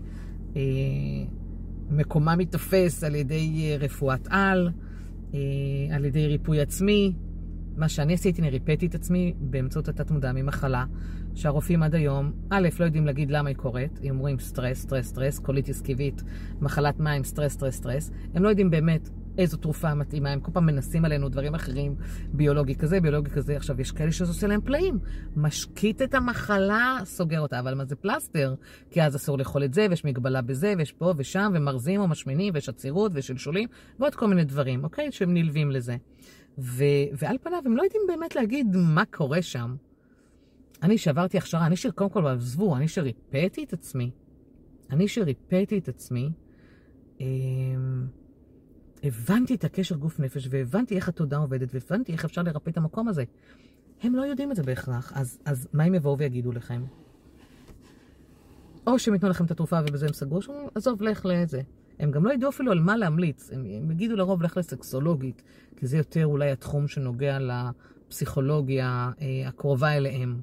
אה, 0.55 0.62
מקומם 1.89 2.39
ייתפס 2.39 3.03
על 3.03 3.15
ידי 3.15 3.69
אה, 3.71 3.77
רפואת 3.79 4.27
על, 4.29 4.69
אה, 5.33 5.39
על 5.95 6.05
ידי 6.05 6.27
ריפוי 6.27 6.62
עצמי. 6.62 7.13
מה 7.75 7.90
שאני 7.90 8.13
עשיתי, 8.13 8.42
אני 8.42 8.50
ריפאתי 8.50 8.86
את 8.86 8.96
עצמי 8.96 9.34
באמצעות 9.40 9.88
התת-מודע 9.88 10.32
ממחלה, 10.32 10.86
שהרופאים 11.36 11.84
עד 11.84 11.96
היום, 11.96 12.32
א', 12.50 12.70
לא 12.80 12.86
יודעים 12.86 13.06
להגיד 13.06 13.32
למה 13.32 13.50
היא 13.50 13.58
קורית, 13.58 14.00
הם 14.04 14.16
אומרים 14.16 14.40
סטרס, 14.40 14.82
סטרס, 14.82 15.08
סטרס, 15.08 15.40
קוליטיס 15.40 15.82
כיבית, 15.81 16.24
מחלת 16.62 17.00
מים, 17.00 17.24
סטרס, 17.24 17.54
סטרס, 17.54 17.75
סטרס. 17.75 18.12
הם 18.34 18.44
לא 18.44 18.50
יודעים 18.50 18.70
באמת 18.70 19.10
איזו 19.38 19.58
תרופה 19.58 19.94
מתאימה, 19.94 20.30
הם 20.30 20.40
כל 20.40 20.51
פעם 20.51 20.66
מנסים 20.66 21.06
עלינו 21.06 21.30
דברים 21.30 21.56
אחרים, 21.56 21.96
ביולוגי 22.34 22.75
כזה, 22.75 23.01
ביולוגי 23.01 23.30
כזה. 23.30 23.56
עכשיו, 23.56 23.82
יש 23.82 23.92
כאלה 23.92 24.12
שזה 24.12 24.32
עושה 24.32 24.48
להם 24.48 24.62
פלאים. 24.62 25.00
משקיט 25.36 26.01
את 26.01 26.13
המחלה, 26.13 26.98
סוגר 27.04 27.40
אותה, 27.40 27.60
אבל 27.60 27.74
מה 27.74 27.86
זה 27.86 27.96
פלסטר? 27.96 28.56
כי 28.90 29.04
אז 29.04 29.16
אסור 29.16 29.38
לאכול 29.38 29.63
את 29.63 29.74
זה, 29.74 29.88
ויש 29.90 30.06
מגבלה 30.06 30.42
בזה, 30.42 30.74
ויש 30.78 30.92
פה 30.92 31.13
ושם, 31.18 31.51
ומרזים 31.56 32.01
או 32.01 32.08
משמינים, 32.08 32.54
ויש 32.54 32.70
עצירות 32.70 33.12
ושלשולים, 33.16 33.70
ועוד 34.00 34.16
כל 34.16 34.28
מיני 34.28 34.44
דברים, 34.44 34.84
אוקיי? 34.84 35.12
שהם 35.12 35.34
נלווים 35.34 35.72
לזה. 35.72 35.98
ו- 36.58 36.84
ועל 37.13 37.38
פניו 37.43 37.62
הם 37.65 37.77
לא 37.77 37.84
יודעים 37.84 38.01
באמת 38.08 38.36
להגיד 38.36 38.67
מה 38.75 39.03
קורה 39.05 39.41
שם. 39.41 39.75
אני 40.84 40.98
שעברתי 40.98 41.38
הכשרה, 41.38 41.65
אני 41.65 41.75
שקודם 41.75 42.10
כל, 42.10 42.27
עזבו, 42.27 42.75
אני 42.75 42.88
שריפאתי 42.88 43.63
את 43.63 43.74
עצמי, 43.74 44.12
אני 44.89 45.08
שריפאתי 45.08 45.77
את 45.77 45.88
עצמי, 45.88 46.31
אה, 47.22 47.25
הבנתי 49.03 49.55
את 49.55 49.63
הקשר 49.63 49.96
גוף 49.96 50.20
נפש, 50.20 50.48
והבנתי 50.50 50.96
איך 50.96 51.10
התודעה 51.10 51.39
עובדת, 51.39 51.70
והבנתי 51.74 52.12
איך 52.12 52.25
אפשר 52.25 52.41
לרפא 52.41 52.70
את 52.70 52.77
המקום 52.77 53.08
הזה. 53.08 53.24
הם 54.03 54.15
לא 54.15 54.22
יודעים 54.22 54.51
את 54.51 54.55
זה 54.55 54.63
בהכרח, 54.63 55.13
אז, 55.15 55.39
אז 55.46 55.67
מה 55.74 55.84
הם 55.84 55.96
יבואו 55.96 56.17
ויגידו 56.17 56.51
לכם? 56.51 56.84
או 58.88 59.00
שהם 59.00 59.13
ייתנו 59.13 59.29
לכם 59.29 59.46
את 59.46 59.51
התרופה 59.51 59.79
ובזה 59.81 60.05
הם 60.05 60.13
סגרו, 60.13 60.41
שאומרים, 60.41 60.67
עזוב, 60.75 61.01
לך 61.01 61.25
לזה. 61.25 61.62
הם 62.01 62.12
גם 62.12 62.25
לא 62.25 62.34
ידעו 62.34 62.50
אפילו 62.50 62.72
על 62.72 62.79
מה 62.79 62.98
להמליץ, 62.98 63.51
הם, 63.51 63.65
הם 63.77 63.91
יגידו 63.91 64.15
לרוב, 64.15 64.43
לך 64.43 64.58
לסקסולוגית, 64.58 65.43
כי 65.75 65.88
זה 65.88 65.98
יותר 65.98 66.25
אולי 66.25 66.51
התחום 66.51 66.88
שנוגע 66.88 67.38
לפסיכולוגיה 67.39 69.12
אה, 69.22 69.48
הקרובה 69.48 69.98
אליהם. 69.98 70.41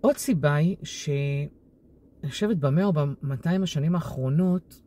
עוד 0.00 0.16
סיבה 0.16 0.54
היא 0.54 0.76
שאני 0.82 2.30
חושבת 2.30 2.56
במאה 2.56 2.84
או 2.84 2.92
במאתיים 2.92 3.62
השנים 3.62 3.94
האחרונות, 3.94 4.82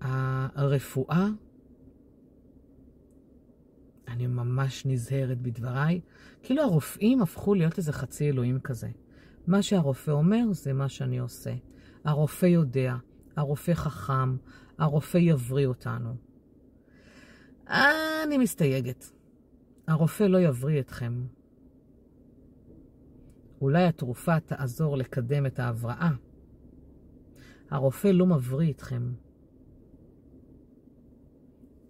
הרפואה, 0.00 1.28
אני 4.08 4.26
ממש 4.26 4.86
נזהרת 4.86 5.40
בדבריי, 5.40 6.00
כאילו 6.42 6.62
הרופאים 6.62 7.22
הפכו 7.22 7.54
להיות 7.54 7.78
איזה 7.78 7.92
חצי 7.92 8.28
אלוהים 8.28 8.60
כזה. 8.60 8.88
מה 9.46 9.62
שהרופא 9.62 10.10
אומר 10.10 10.52
זה 10.52 10.72
מה 10.72 10.88
שאני 10.88 11.18
עושה. 11.18 11.54
הרופא 12.04 12.46
יודע, 12.46 12.96
הרופא 13.36 13.74
חכם, 13.74 14.36
הרופא 14.78 15.18
יבריא 15.18 15.66
אותנו. 15.66 16.14
אני 17.66 18.38
מסתייגת. 18.38 19.10
הרופא 19.86 20.24
לא 20.24 20.38
יבריא 20.38 20.80
אתכם. 20.80 21.26
אולי 23.60 23.84
התרופה 23.84 24.40
תעזור 24.40 24.96
לקדם 24.96 25.46
את 25.46 25.58
ההבראה. 25.58 26.10
הרופא 27.70 28.08
לא 28.08 28.26
מבריא 28.26 28.72
אתכם. 28.72 29.12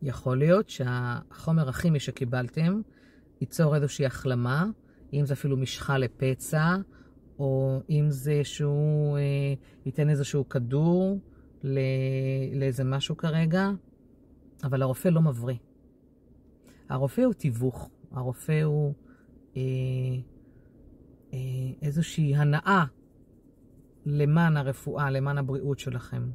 יכול 0.03 0.39
להיות 0.39 0.69
שהחומר 0.69 1.69
הכימי 1.69 2.01
שקיבלתם 2.01 2.81
ייצור 3.41 3.77
איזושהי 3.77 4.07
החלמה, 4.07 4.67
אם 5.13 5.27
זה 5.27 5.35
אפילו 5.35 5.57
משחה 5.57 5.99
לפצע, 5.99 6.77
או 7.39 7.81
אם 7.91 8.07
זה 8.09 8.45
שהוא 8.45 9.19
אה, 9.19 9.23
ייתן 9.87 10.11
איזשהו 10.11 10.49
כדור 10.49 11.21
לא, 11.63 11.81
לאיזה 12.55 12.85
משהו 12.85 13.17
כרגע, 13.17 13.71
אבל 14.65 14.83
הרופא 14.83 15.09
לא 15.09 15.23
מבריא. 15.23 15.57
הרופא 16.89 17.21
הוא 17.21 17.33
תיווך, 17.33 17.91
הרופא 18.11 18.63
הוא 18.63 18.95
אה, 19.57 19.63
אה, 21.35 21.39
איזושהי 21.83 22.35
הנאה 22.37 22.85
למען 24.07 24.57
הרפואה, 24.57 25.11
למען 25.11 25.39
הבריאות 25.39 25.79
שלכם. 25.79 26.31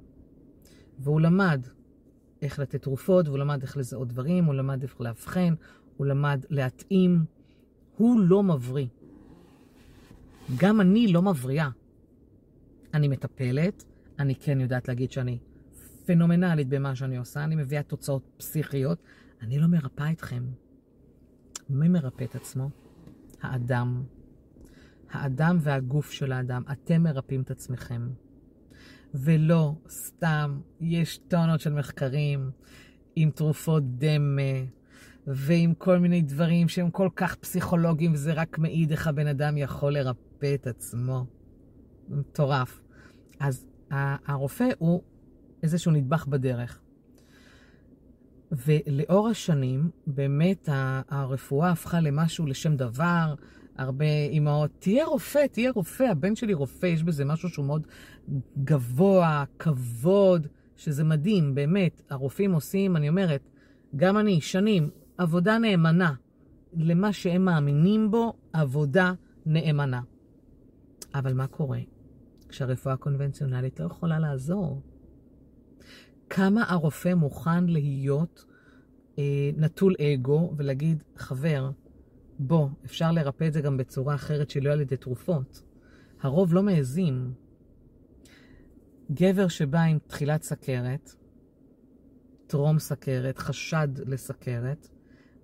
והוא 1.00 1.22
למד 1.22 1.68
איך 2.42 2.60
לתת 2.60 2.82
תרופות, 2.82 3.28
והוא 3.28 3.38
למד 3.38 3.62
איך 3.62 3.78
לזהות 3.78 4.08
דברים, 4.08 4.46
הוא 4.46 4.54
למד 4.54 4.84
איך 4.84 5.02
לאבחן, 5.02 5.54
הוא 5.98 6.08
למד 6.08 6.46
להתאים. 6.50 7.26
הוא 7.98 8.20
לא 8.20 8.44
מבריא. 8.44 8.88
גם 10.58 10.82
אני 10.82 11.08
לא 11.08 11.22
מבריאה. 11.22 11.70
אני 12.94 13.08
מטפלת, 13.08 13.86
אני 14.20 14.36
כן 14.36 14.62
יודעת 14.62 14.88
להגיד 14.88 15.12
שאני 15.12 15.40
פנומנלית 16.06 16.70
במה 16.70 16.96
שאני 16.96 17.18
עושה, 17.18 17.44
אני 17.44 17.56
מביאה 17.56 17.84
תוצאות 17.84 18.24
פסיכיות, 18.38 19.04
אני 19.42 19.60
לא 19.60 19.68
מרפאה 19.68 20.12
אתכם. 20.12 20.44
מי 21.70 21.88
מרפא 21.88 22.24
את 22.24 22.36
עצמו? 22.36 22.70
האדם. 23.42 24.04
האדם 25.12 25.58
והגוף 25.62 26.12
של 26.12 26.32
האדם. 26.32 26.64
אתם 26.72 27.04
מרפאים 27.04 27.42
את 27.42 27.52
עצמכם. 27.52 28.10
ולא 29.14 29.74
סתם, 29.90 30.60
יש 30.82 31.18
טונות 31.18 31.60
של 31.60 31.74
מחקרים 31.74 32.52
עם 33.16 33.32
תרופות 33.32 33.84
דמה 33.98 34.42
ועם 35.28 35.74
כל 35.74 36.00
מיני 36.00 36.22
דברים 36.22 36.68
שהם 36.68 36.92
כל 36.92 37.10
כך 37.16 37.36
פסיכולוגיים, 37.36 38.14
וזה 38.14 38.34
רק 38.34 38.58
מעיד 38.58 38.92
איך 38.92 39.08
הבן 39.08 39.28
אדם 39.28 39.58
יכול 39.58 39.94
לרפא 39.94 40.54
את 40.54 40.68
עצמו. 40.68 41.26
מטורף. 42.10 42.82
אז 43.40 43.66
הרופא 43.92 44.70
הוא 44.78 45.02
איזשהו 45.64 45.92
נדבך 45.92 46.28
בדרך. 46.28 46.80
ולאור 48.52 49.28
השנים, 49.28 49.90
באמת 50.08 50.70
הרפואה 51.10 51.72
הפכה 51.72 52.00
למשהו 52.00 52.46
לשם 52.46 52.76
דבר. 52.76 53.34
הרבה 53.78 54.06
אימהות, 54.30 54.72
תהיה 54.80 55.06
רופא, 55.06 55.46
תהיה 55.52 55.72
רופא, 55.72 56.04
הבן 56.04 56.36
שלי 56.36 56.54
רופא, 56.54 56.86
יש 56.86 57.04
בזה 57.04 57.26
משהו 57.26 57.50
שהוא 57.50 57.66
מאוד 57.66 57.88
גבוה, 58.64 59.44
כבוד, 59.60 60.48
שזה 60.76 61.04
מדהים, 61.04 61.56
באמת. 61.56 62.02
הרופאים 62.10 62.54
עושים, 62.54 62.96
אני 62.96 63.10
אומרת, 63.10 63.50
גם 63.96 64.18
אני, 64.18 64.42
שנים, 64.42 64.90
עבודה 65.18 65.58
נאמנה 65.58 66.14
למה 66.74 67.14
שהם 67.14 67.46
מאמינים 67.46 68.12
בו, 68.12 68.34
עבודה 68.54 69.14
נאמנה. 69.46 70.02
אבל 71.16 71.34
מה 71.34 71.48
קורה 71.48 71.80
כשהרפואה 72.50 72.94
הקונבנציונלית 72.94 73.80
לא 73.80 73.86
יכולה 73.86 74.20
לעזור? 74.20 74.82
כמה 76.30 76.64
הרופא 76.68 77.14
מוכן 77.14 77.64
להיות 77.66 78.46
אה, 79.20 79.52
נטול 79.58 79.96
אגו 80.02 80.54
ולהגיד, 80.58 81.04
חבר, 81.16 81.72
בוא, 82.40 82.70
אפשר 82.86 83.12
לרפא 83.12 83.48
את 83.48 83.54
זה 83.54 83.62
גם 83.62 83.78
בצורה 83.78 84.16
אחרת 84.16 84.50
שלא 84.50 84.72
על 84.72 84.82
ידי 84.82 84.98
תרופות. 84.98 85.62
הרוב 86.22 86.54
לא 86.54 86.64
מעזים. 86.64 87.34
גבר 89.12 89.48
שבא 89.48 89.82
עם 89.82 89.98
תחילת 90.08 90.44
סכרת, 90.44 91.16
טרום 92.48 92.80
סכרת, 92.80 93.38
חשד 93.38 93.88
לסכרת, 94.06 94.90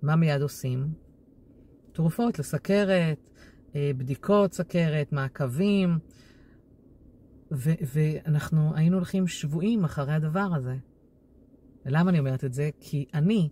מה 0.02 0.16
מיד 0.16 0.42
עושים? 0.42 0.88
תרופות 1.92 2.38
לסכרת, 2.38 3.30
אה, 3.74 3.90
בדיקות 3.96 4.52
סכרת, 4.52 5.12
מעקבים, 5.12 5.98
ו- 7.56 7.84
ואנחנו 7.94 8.72
היינו 8.74 8.96
הולכים 8.96 9.26
שבויים 9.26 9.84
אחרי 9.84 10.12
הדבר 10.12 10.48
הזה. 10.56 10.76
ולמה 11.86 12.10
אני 12.10 12.18
אומרת 12.18 12.44
את 12.44 12.52
זה? 12.52 12.70
כי 12.80 13.06
אני, 13.14 13.48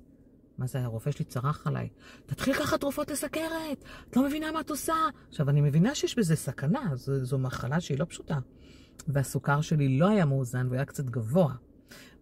מה 0.58 0.66
זה, 0.66 0.80
הרופא 0.84 1.10
שלי 1.10 1.24
צרח 1.24 1.66
עליי, 1.66 1.88
תתחיל 2.26 2.54
לקחת 2.54 2.80
תרופות 2.80 3.10
לסכרת, 3.10 3.84
את 4.10 4.16
לא 4.16 4.26
מבינה 4.26 4.52
מה 4.52 4.60
את 4.60 4.70
עושה. 4.70 4.94
עכשיו, 5.28 5.50
אני 5.50 5.60
מבינה 5.60 5.94
שיש 5.94 6.18
בזה 6.18 6.36
סכנה, 6.36 6.90
זו, 6.94 7.24
זו 7.24 7.38
מחלה 7.38 7.80
שהיא 7.80 7.98
לא 7.98 8.04
פשוטה. 8.04 8.38
והסוכר 9.08 9.60
שלי 9.60 9.98
לא 9.98 10.08
היה 10.08 10.24
מאוזן 10.24 10.66
והוא 10.66 10.76
היה 10.76 10.84
קצת 10.84 11.04
גבוה. 11.04 11.54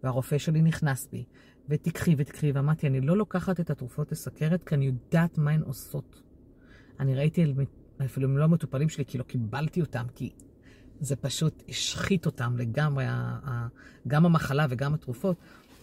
והרופא 0.03 0.37
שלי 0.37 0.61
נכנס 0.61 1.07
בי, 1.11 1.25
ותקחי 1.69 2.15
ותקחי, 2.17 2.51
ואמרתי, 2.51 2.87
אני 2.87 3.01
לא 3.01 3.17
לוקחת 3.17 3.59
את 3.59 3.69
התרופות 3.69 4.11
לסכרת, 4.11 4.63
כי 4.63 4.75
אני 4.75 4.85
יודעת 4.85 5.37
מה 5.37 5.51
הן 5.51 5.61
עושות. 5.61 6.21
אני 6.99 7.15
ראיתי, 7.15 7.53
אפילו 8.05 8.29
הם 8.29 8.37
לא 8.37 8.47
מטופלים 8.47 8.89
שלי, 8.89 9.05
כי 9.05 9.17
לא 9.17 9.23
קיבלתי 9.23 9.81
אותם, 9.81 10.05
כי 10.15 10.31
זה 11.01 11.15
פשוט 11.15 11.63
השחית 11.69 12.25
אותם 12.25 12.57
לגמרי, 12.57 13.05
גם 14.07 14.25
המחלה 14.25 14.65
וגם 14.69 14.93
התרופות, 14.93 15.37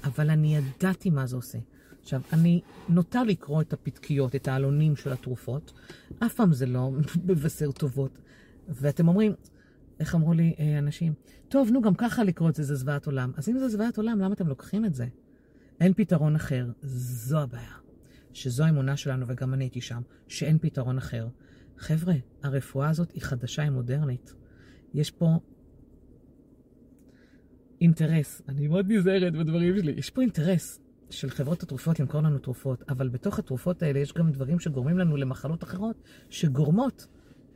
אבל 0.05 0.31
אני 0.31 0.57
ידעתי 0.57 1.11
מה 1.11 1.27
זה 1.27 1.37
עושה. 1.37 1.59
עכשיו, 2.03 2.21
אני 2.33 2.61
נוטה 2.89 3.25
לקרוא 3.25 3.61
את 3.61 3.73
הפתקיות, 3.73 4.35
את 4.35 4.49
העלונים 4.49 4.97
של 4.97 5.13
התרופות, 5.13 5.73
אף 6.19 6.35
פעם 6.35 6.53
זה 6.53 6.67
לא 6.67 6.91
מבשר 7.29 7.71
טובות. 7.73 8.19
ואתם 8.69 9.09
אומרים, 9.09 9.33
איך 10.01 10.15
אמרו 10.15 10.33
לי 10.33 10.55
אה, 10.59 10.79
אנשים? 10.79 11.13
טוב, 11.49 11.71
נו, 11.71 11.83
גם 11.83 11.95
ככה 11.95 12.25
לקרוא 12.25 12.51
את 12.51 12.55
זה, 12.55 12.63
זה 12.63 12.75
זוועת 12.75 13.07
עולם. 13.07 13.33
אז 13.37 13.49
אם 13.49 13.59
זה 13.59 13.69
זוועת 13.69 13.97
עולם, 13.97 14.19
למה 14.21 14.35
אתם 14.35 14.49
לוקחים 14.49 14.85
את 14.85 14.95
זה? 14.95 15.07
אין 15.81 15.93
פתרון 15.95 16.37
אחר. 16.37 16.67
זו 16.83 17.39
הבעיה. 17.39 17.75
שזו 18.33 18.65
האמונה 18.65 18.97
שלנו, 18.97 19.27
וגם 19.29 19.55
אני 19.55 19.65
הייתי 19.65 19.81
שם, 19.81 20.03
שאין 20.29 20.59
פתרון 20.59 20.99
אחר. 20.99 21.29
חבר'ה, 21.79 22.15
הרפואה 22.43 22.89
הזאת 22.89 23.11
היא 23.13 23.23
חדשה, 23.23 23.63
היא 23.63 23.71
מודרנית. 23.71 24.35
יש 24.95 25.11
פה 25.11 25.39
אינטרס, 27.81 28.43
אני 28.49 28.69
מאוד 28.69 28.87
נזהרת 28.89 29.33
בדברים 29.33 29.79
שלי, 29.79 29.93
יש 29.93 30.11
פה 30.11 30.23
אינטרס 30.23 30.81
של 31.11 31.31
חברות 31.31 31.63
התרופות 31.63 32.01
למכור 32.01 32.21
לנו 32.21 32.39
תרופות, 32.39 32.83
אבל 32.89 33.09
בתוך 33.09 33.39
התרופות 33.39 33.83
האלה 33.83 33.99
יש 33.99 34.13
גם 34.13 34.31
דברים 34.31 34.59
שגורמים 34.59 34.99
לנו 34.99 35.17
למחלות 35.17 35.65
אחרות, 35.65 36.03
שגורמות 36.31 37.07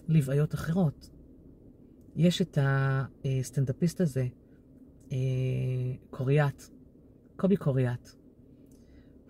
לבעיות 0.09 0.55
אחרות. 0.55 1.11
יש 2.17 2.43
את 2.43 2.59
הסטנדאפיסט 2.63 4.01
הזה, 4.01 4.27
אה, 5.13 5.17
קוריאט, 6.11 6.63
קובי 7.37 7.57
קוריאט. 7.57 8.09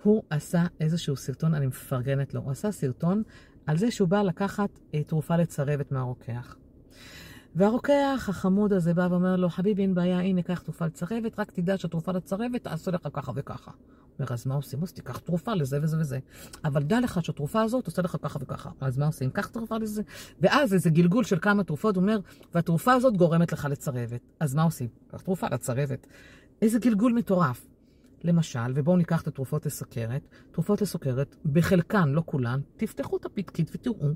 הוא 0.03 0.23
עשה 0.31 0.67
איזשהו 0.81 1.17
סרטון, 1.17 1.55
אני 1.55 1.67
מפרגנת 1.67 2.35
לו, 2.35 2.41
הוא 2.41 2.51
עשה 2.51 2.73
סרטון 2.73 3.23
על 3.67 3.77
זה 3.77 3.91
שהוא 3.91 4.09
בא 4.09 4.23
לקחת 4.23 4.79
אה, 4.95 5.03
תרופה 5.05 5.37
לצרבת 5.37 5.93
מהרוקח. 5.93 6.57
והרוקח 7.57 8.27
החמוד 8.29 8.73
הזה 8.73 8.95
בא 8.95 9.09
ואומר 9.11 9.37
לו, 9.37 9.49
חביבי, 9.49 9.83
אין 9.83 9.95
בעיה, 9.95 10.21
הנה, 10.21 10.43
קח 10.43 10.61
תרופה 10.61 10.87
לצרבת, 10.87 11.39
רק 11.39 11.51
תדע 11.51 11.79
שהתרופה 11.79 12.13
לצרבת 12.13 12.65
תעשה 12.65 12.91
לך 12.91 13.09
ככה 13.13 13.33
וככה. 13.35 13.71
אומר, 14.19 14.33
אז 14.33 14.47
מה 14.47 14.55
עושים? 14.55 14.83
אז 14.83 14.93
תיקח 14.93 15.19
תרופה 15.19 15.55
לזה 15.55 15.79
וזה 15.83 15.99
וזה. 16.01 16.19
אבל 16.65 16.83
דע 16.83 17.01
לך 17.01 17.25
שהתרופה 17.25 17.63
הזאת 17.63 17.87
עושה 17.87 18.03
לך 18.03 18.17
ככה 18.23 18.39
וככה. 18.43 18.71
אז 18.81 18.99
מה 18.99 19.07
עושים? 19.07 19.31
קח 19.31 19.47
תרופה 19.47 19.79
לזה. 19.79 20.03
ואז 20.41 20.75
איזה 20.75 20.91
גלגול 20.91 21.25
של 21.25 21.39
כמה 21.39 21.65
תרופות, 21.65 21.97
אומר, 21.97 22.19
והתרופה 22.55 22.93
הזאת 22.93 23.17
גורמת 23.17 23.53
לך 23.53 23.69
לצרבת. 23.71 24.21
אז 24.41 24.55
מה 24.55 24.63
עושים? 24.63 24.89
קח 25.11 25.21
תרופה 25.21 25.47
לצרבת. 25.53 26.07
איזה 26.63 26.79
גלגול 26.79 27.13
מטורף. 27.13 27.67
למשל, 28.25 28.73
ובואו 28.75 28.97
ניקח 28.97 29.23
את 29.23 29.29
התרופות 29.29 29.67
לסוכרת, 29.67 30.29
תרופות 30.53 30.83
לסוכרת, 30.83 31.37
בחלקן, 31.53 32.09
לא 32.09 32.23
כולן, 32.27 32.61
תפתחו 32.77 33.17
את 33.17 33.25
הפתקית 33.25 33.71
ותראו 33.75 34.09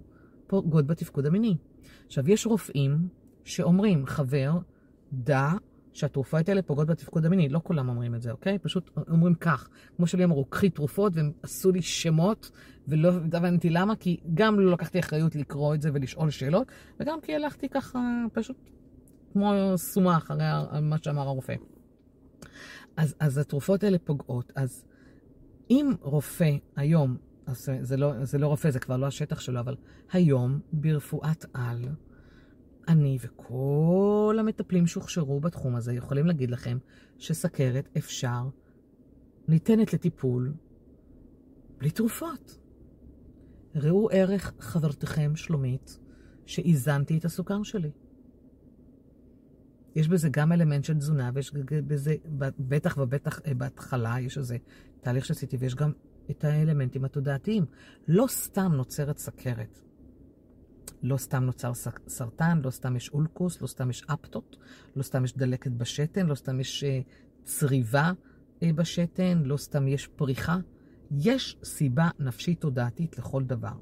פוגעות 0.47 0.87
בתפקוד 0.87 1.27
המיני. 1.27 1.57
עכשיו, 2.07 2.31
יש 2.31 2.47
רופאים 2.47 3.09
שאומרים, 3.47 4.07
חבר, 4.07 4.53
דע 5.13 5.51
שהתרופות 5.93 6.49
האלה 6.49 6.63
פוגעות 6.63 6.89
בתפקוד 6.89 7.27
המיני. 7.27 7.49
לא 7.49 7.61
כולם 7.65 7.89
אומרים 7.89 8.15
את 8.15 8.23
זה, 8.23 8.31
אוקיי? 8.31 8.59
פשוט 8.59 8.91
אומרים 9.11 9.35
כך. 9.35 9.69
כמו 9.97 10.07
שלי 10.07 10.25
אמרו, 10.25 10.45
קחי 10.45 10.71
תרופות, 10.71 11.13
והם 11.17 11.33
עשו 11.43 11.73
לי 11.73 11.83
שמות, 11.83 12.51
ולא 12.89 13.09
הבנתי 13.09 13.71
למה, 13.71 13.97
כי 13.97 14.21
גם 14.35 14.61
לא 14.61 14.73
לקחתי 14.73 14.99
אחריות 14.99 15.37
לקרוא 15.37 15.75
את 15.75 15.83
זה 15.83 15.91
ולשאול 15.95 16.31
שאלות, 16.31 16.67
וגם 17.01 17.21
כי 17.21 17.35
הלכתי 17.35 17.69
ככה, 17.69 17.99
פשוט 18.33 18.57
כמו 19.33 19.53
סומה 19.77 20.17
אחרי 20.17 20.37
מה 20.83 20.97
שאמר 21.03 21.23
הרופא. 21.23 21.55
אז, 22.97 23.15
אז 23.21 23.39
התרופות 23.39 23.85
האלה 23.85 23.99
פוגעות. 23.99 24.53
אז 24.57 24.85
אם 25.71 25.93
רופא 26.01 26.51
היום, 26.77 27.17
זה 27.81 27.97
לא, 27.97 28.25
זה 28.25 28.39
לא 28.39 28.47
רופא, 28.47 28.71
זה 28.71 28.79
כבר 28.79 28.97
לא 28.97 29.07
השטח 29.07 29.41
שלו, 29.41 29.61
אבל 29.61 29.77
היום 30.13 30.61
ברפואת 30.73 31.45
על, 31.55 31.89
אני 32.89 33.19
וכל 33.21 34.37
המטפלים 34.41 34.87
שהוכשרו 34.87 35.41
בתחום 35.41 35.77
הזה 35.77 35.93
יכולים 35.93 36.27
להגיד 36.27 36.51
לכם 36.51 36.79
שסכרת 37.19 37.89
אפשר, 37.97 38.49
ניתנת 39.49 39.95
לטיפול 39.95 40.53
בלי 41.79 41.91
תרופות. 41.91 42.59
ראו 43.75 44.09
ערך 44.13 44.53
חברתכם 44.59 45.37
שלומית, 45.37 45.99
שאיזנתי 46.47 47.19
את 47.19 47.25
הסוכר 47.25 47.63
שלי. 47.63 47.91
יש 49.95 50.09
בזה 50.09 50.29
גם 50.29 50.53
אלמנט 50.53 50.85
של 50.85 50.95
תזונה, 50.95 51.31
ויש 51.35 51.53
בזה, 51.69 52.15
בטח 52.59 52.99
ובטח 52.99 53.41
אה, 53.47 53.55
בהתחלה, 53.55 54.17
יש 54.21 54.39
איזה 54.39 54.57
תהליך 55.01 55.25
שעשיתי, 55.25 55.57
ויש 55.57 55.75
גם 55.75 55.93
את 56.31 56.45
האלמנטים 56.45 57.05
התודעתיים. 57.05 57.65
לא 58.09 58.27
סתם 58.29 58.73
נוצרת 58.73 59.19
סכרת. 59.19 59.86
לא 61.03 61.17
סתם 61.17 61.45
נוצר 61.45 61.73
סרטן, 62.09 62.61
לא 62.65 62.71
סתם 62.71 62.97
יש 62.97 63.09
אולקוס, 63.09 63.63
לא 63.63 63.67
סתם 63.67 63.91
יש 63.91 64.05
אפטות, 64.07 64.57
לא 64.97 65.03
סתם 65.03 65.25
יש 65.25 65.37
דלקת 65.37 65.71
בשתן, 65.71 66.27
לא 66.27 66.35
סתם 66.35 66.61
יש 66.61 66.85
uh, 66.85 67.05
צריבה 67.45 68.13
uh, 68.61 68.65
בשתן, 68.75 69.43
לא 69.45 69.57
סתם 69.57 69.89
יש 69.89 70.07
פריחה. 70.07 70.59
יש 71.11 71.57
סיבה 71.65 72.09
נפשית 72.19 72.61
תודעתית 72.61 73.19
לכל 73.19 73.45
דבר. 73.45 73.73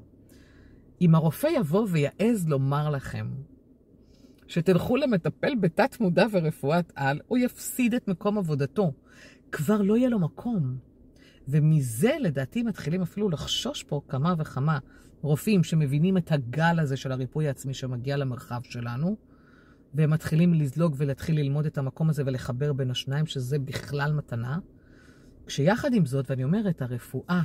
אם 1.01 1.15
הרופא 1.15 1.47
יבוא 1.47 1.87
ויעז 1.89 2.47
לומר 2.47 2.89
לכם 2.89 3.31
שתלכו 4.47 4.97
למטפל 4.97 5.55
בתת 5.55 5.99
מודע 5.99 6.25
ורפואת 6.31 6.91
על, 6.95 7.19
הוא 7.27 7.37
יפסיד 7.37 7.93
את 7.93 8.07
מקום 8.07 8.37
עבודתו. 8.37 8.91
כבר 9.51 9.81
לא 9.81 9.97
יהיה 9.97 10.09
לו 10.09 10.19
מקום. 10.19 10.77
ומזה 11.47 12.11
לדעתי 12.19 12.63
מתחילים 12.63 13.01
אפילו 13.01 13.29
לחשוש 13.29 13.83
פה 13.83 14.01
כמה 14.07 14.33
וכמה 14.37 14.79
רופאים 15.25 15.63
שמבינים 15.63 16.17
את 16.17 16.31
הגל 16.31 16.79
הזה 16.79 16.97
של 16.97 17.11
הריפוי 17.11 17.47
העצמי 17.47 17.73
שמגיע 17.73 18.17
למרחב 18.17 18.61
שלנו, 18.63 19.15
והם 19.93 20.09
מתחילים 20.09 20.53
לזלוג 20.53 20.95
ולהתחיל 20.97 21.39
ללמוד 21.39 21.65
את 21.65 21.77
המקום 21.77 22.09
הזה 22.09 22.23
ולחבר 22.25 22.73
בין 22.73 22.91
השניים, 22.91 23.25
שזה 23.25 23.59
בכלל 23.59 24.13
מתנה. 24.13 24.59
כשיחד 25.45 25.93
עם 25.93 26.05
זאת, 26.05 26.29
ואני 26.29 26.43
אומרת, 26.43 26.81
הרפואה 26.81 27.41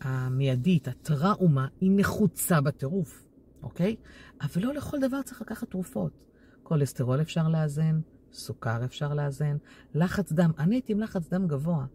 המיידית, 0.00 0.88
הטראומה, 0.88 1.66
היא 1.80 1.90
נחוצה 1.94 2.60
בטירוף, 2.60 3.26
אוקיי? 3.62 3.96
אבל 4.40 4.62
לא 4.62 4.74
לכל 4.74 4.98
דבר 5.00 5.22
צריך 5.22 5.42
לקחת 5.42 5.70
תרופות. 5.70 6.24
כולסטרול 6.62 7.20
אפשר 7.20 7.48
לאזן, 7.48 8.00
סוכר 8.32 8.84
אפשר 8.84 9.14
לאזן, 9.14 9.56
לחץ 9.94 10.32
דם. 10.32 10.50
אני 10.58 10.74
הייתי 10.74 10.92
עם 10.92 11.00
לחץ 11.00 11.28
דם 11.28 11.46
גבוה. 11.46 11.86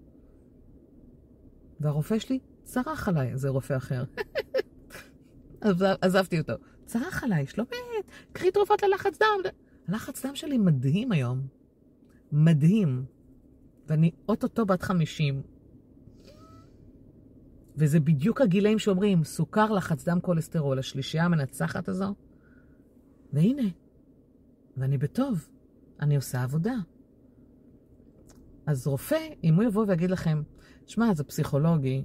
והרופא 1.80 2.19
שלי 2.19 2.39
צרח 2.63 3.08
עליי, 3.08 3.38
זה 3.38 3.49
רופא 3.49 3.78
אחר. 3.78 4.04
עזבתי 6.01 6.39
אותו. 6.39 6.54
צרח 6.86 7.23
עליי, 7.23 7.47
שלומית, 7.47 8.06
קחי 8.34 8.51
תרופות 8.51 8.84
ללחץ 8.84 9.17
דם. 9.19 9.51
הלחץ 9.88 10.25
דם 10.25 10.36
שלי 10.36 10.58
מדהים 10.58 11.12
היום. 11.12 11.47
מדהים. 12.32 13.06
ואני 13.88 14.12
אוטוטו 14.30 14.65
בת 14.65 14.82
חמישים. 14.82 15.41
וזה 17.78 17.99
בדיוק 17.99 18.41
הגילאים 18.41 18.80
שאומרים, 18.80 19.23
סוכר, 19.23 19.71
לחץ 19.71 20.04
דם, 20.04 20.19
כולסטרול, 20.21 20.80
השלישייה 20.80 21.25
המנצחת 21.25 21.89
הזו. 21.89 22.15
והנה, 23.34 23.69
ואני 24.78 24.97
בטוב, 24.97 25.47
אני 26.01 26.15
עושה 26.15 26.43
עבודה. 26.43 26.75
אז 28.65 28.88
רופא, 28.88 29.28
אם 29.43 29.56
הוא 29.56 29.63
יבוא 29.63 29.86
ויגיד 29.88 30.12
לכם, 30.12 30.41
שמע, 30.88 31.13
זה 31.13 31.23
פסיכולוגי, 31.23 32.04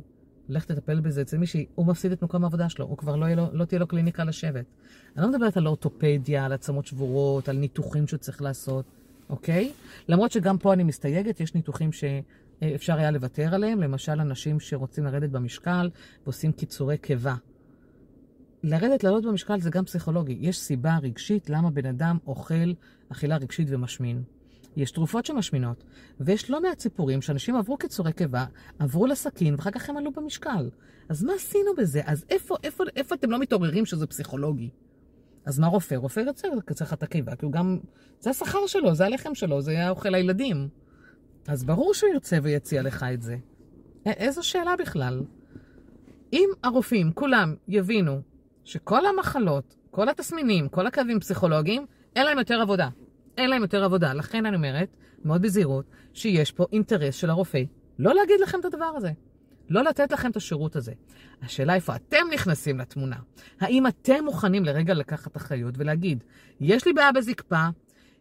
לך 0.50 0.64
תטפל 0.64 1.00
בזה 1.00 1.22
אצל 1.22 1.38
מישהי, 1.38 1.66
הוא 1.74 1.86
מפסיד 1.86 2.12
את 2.12 2.22
מקום 2.22 2.44
העבודה 2.44 2.68
שלו, 2.68 2.84
הוא 2.84 2.98
כבר 2.98 3.16
לא, 3.16 3.34
לו, 3.34 3.46
לא 3.52 3.64
תהיה 3.64 3.78
לו 3.78 3.86
קליניקה 3.86 4.24
לשבת. 4.24 4.64
אני 5.16 5.24
לא 5.24 5.30
מדברת 5.30 5.56
על 5.56 5.66
אורתופדיה, 5.66 6.44
על 6.44 6.52
עצמות 6.52 6.86
שבורות, 6.86 7.48
על 7.48 7.56
ניתוחים 7.56 8.06
שהוא 8.06 8.18
צריך 8.18 8.42
לעשות, 8.42 8.84
אוקיי? 9.30 9.72
למרות 10.08 10.32
שגם 10.32 10.58
פה 10.58 10.72
אני 10.72 10.82
מסתייגת, 10.84 11.40
יש 11.40 11.54
ניתוחים 11.54 11.90
שאפשר 11.92 12.98
היה 12.98 13.10
לוותר 13.10 13.54
עליהם, 13.54 13.80
למשל 13.80 14.20
אנשים 14.20 14.60
שרוצים 14.60 15.04
לרדת 15.04 15.30
במשקל 15.30 15.90
ועושים 16.24 16.52
קיצורי 16.52 16.98
קיבה. 16.98 17.34
לרדת, 18.62 19.04
לעלות 19.04 19.24
במשקל 19.24 19.60
זה 19.60 19.70
גם 19.70 19.84
פסיכולוגי. 19.84 20.38
יש 20.40 20.58
סיבה 20.58 20.98
רגשית 21.02 21.50
למה 21.50 21.70
בן 21.70 21.86
אדם 21.86 22.18
אוכל 22.26 22.72
אכילה 23.12 23.36
רגשית 23.36 23.68
ומשמין. 23.70 24.22
יש 24.76 24.90
תרופות 24.90 25.26
שמשמינות, 25.26 25.84
ויש 26.20 26.50
לא 26.50 26.62
מעט 26.62 26.80
סיפורים 26.80 27.22
שאנשים 27.22 27.56
עברו 27.56 27.76
קיצורי 27.76 28.12
קיבה, 28.12 28.44
עברו 28.78 29.06
לסכין, 29.06 29.54
ואחר 29.54 29.70
כך 29.70 29.90
הם 29.90 29.96
עלו 29.96 30.12
במשקל. 30.12 30.70
אז 31.08 31.24
מה 31.24 31.32
עשינו 31.32 31.70
בזה? 31.76 32.00
אז 32.04 32.24
איפה, 32.30 32.56
איפה, 32.62 32.84
איפה 32.96 33.14
אתם 33.14 33.30
לא 33.30 33.38
מתעוררים 33.38 33.86
שזה 33.86 34.06
פסיכולוגי? 34.06 34.70
אז 35.44 35.58
מה 35.58 35.66
רופא? 35.66 35.94
רופא 35.94 36.20
יוצא 36.20 36.48
לקצר 36.48 36.84
לך 36.84 36.92
את 36.92 37.02
הקיבה, 37.02 37.36
כי 37.36 37.44
הוא 37.44 37.52
גם... 37.52 37.78
זה 38.20 38.30
השכר 38.30 38.66
שלו, 38.66 38.94
זה 38.94 39.06
הלחם 39.06 39.34
שלו, 39.34 39.62
זה 39.62 39.70
היה 39.70 39.90
אוכל 39.90 40.14
הילדים. 40.14 40.68
אז 41.48 41.64
ברור 41.64 41.94
שהוא 41.94 42.10
ירצה 42.10 42.38
ויציע 42.42 42.82
לך 42.82 43.06
את 43.14 43.22
זה. 43.22 43.36
איזו 44.06 44.42
שאלה 44.42 44.76
בכלל? 44.78 45.22
אם 46.32 46.48
הרופאים, 46.62 47.12
כולם, 47.12 47.54
יבינו 47.68 48.20
שכל 48.64 49.06
המחלות, 49.06 49.76
כל 49.90 50.08
התסמינים, 50.08 50.68
כל 50.68 50.86
הקווים 50.86 51.20
פסיכולוגיים, 51.20 51.86
אין 52.16 52.26
להם 52.26 52.38
יותר 52.38 52.60
עבודה. 52.60 52.88
אין 53.40 53.50
להם 53.50 53.62
יותר 53.62 53.84
עבודה. 53.84 54.14
לכן 54.14 54.46
אני 54.46 54.56
אומרת, 54.56 54.96
מאוד 55.24 55.42
בזהירות, 55.42 55.84
שיש 56.14 56.52
פה 56.52 56.66
אינטרס 56.72 57.14
של 57.14 57.30
הרופא 57.30 57.62
לא 57.98 58.14
להגיד 58.14 58.40
לכם 58.40 58.60
את 58.60 58.64
הדבר 58.64 58.92
הזה. 58.96 59.10
לא 59.68 59.84
לתת 59.84 60.12
לכם 60.12 60.30
את 60.30 60.36
השירות 60.36 60.76
הזה. 60.76 60.92
השאלה 61.42 61.74
איפה 61.74 61.96
אתם 61.96 62.26
נכנסים 62.34 62.78
לתמונה. 62.78 63.16
האם 63.60 63.86
אתם 63.86 64.24
מוכנים 64.24 64.64
לרגע 64.64 64.94
לקחת 64.94 65.36
אחריות 65.36 65.74
ולהגיד, 65.78 66.24
יש 66.60 66.86
לי 66.86 66.92
בעיה 66.92 67.12
בזקפה, 67.12 67.66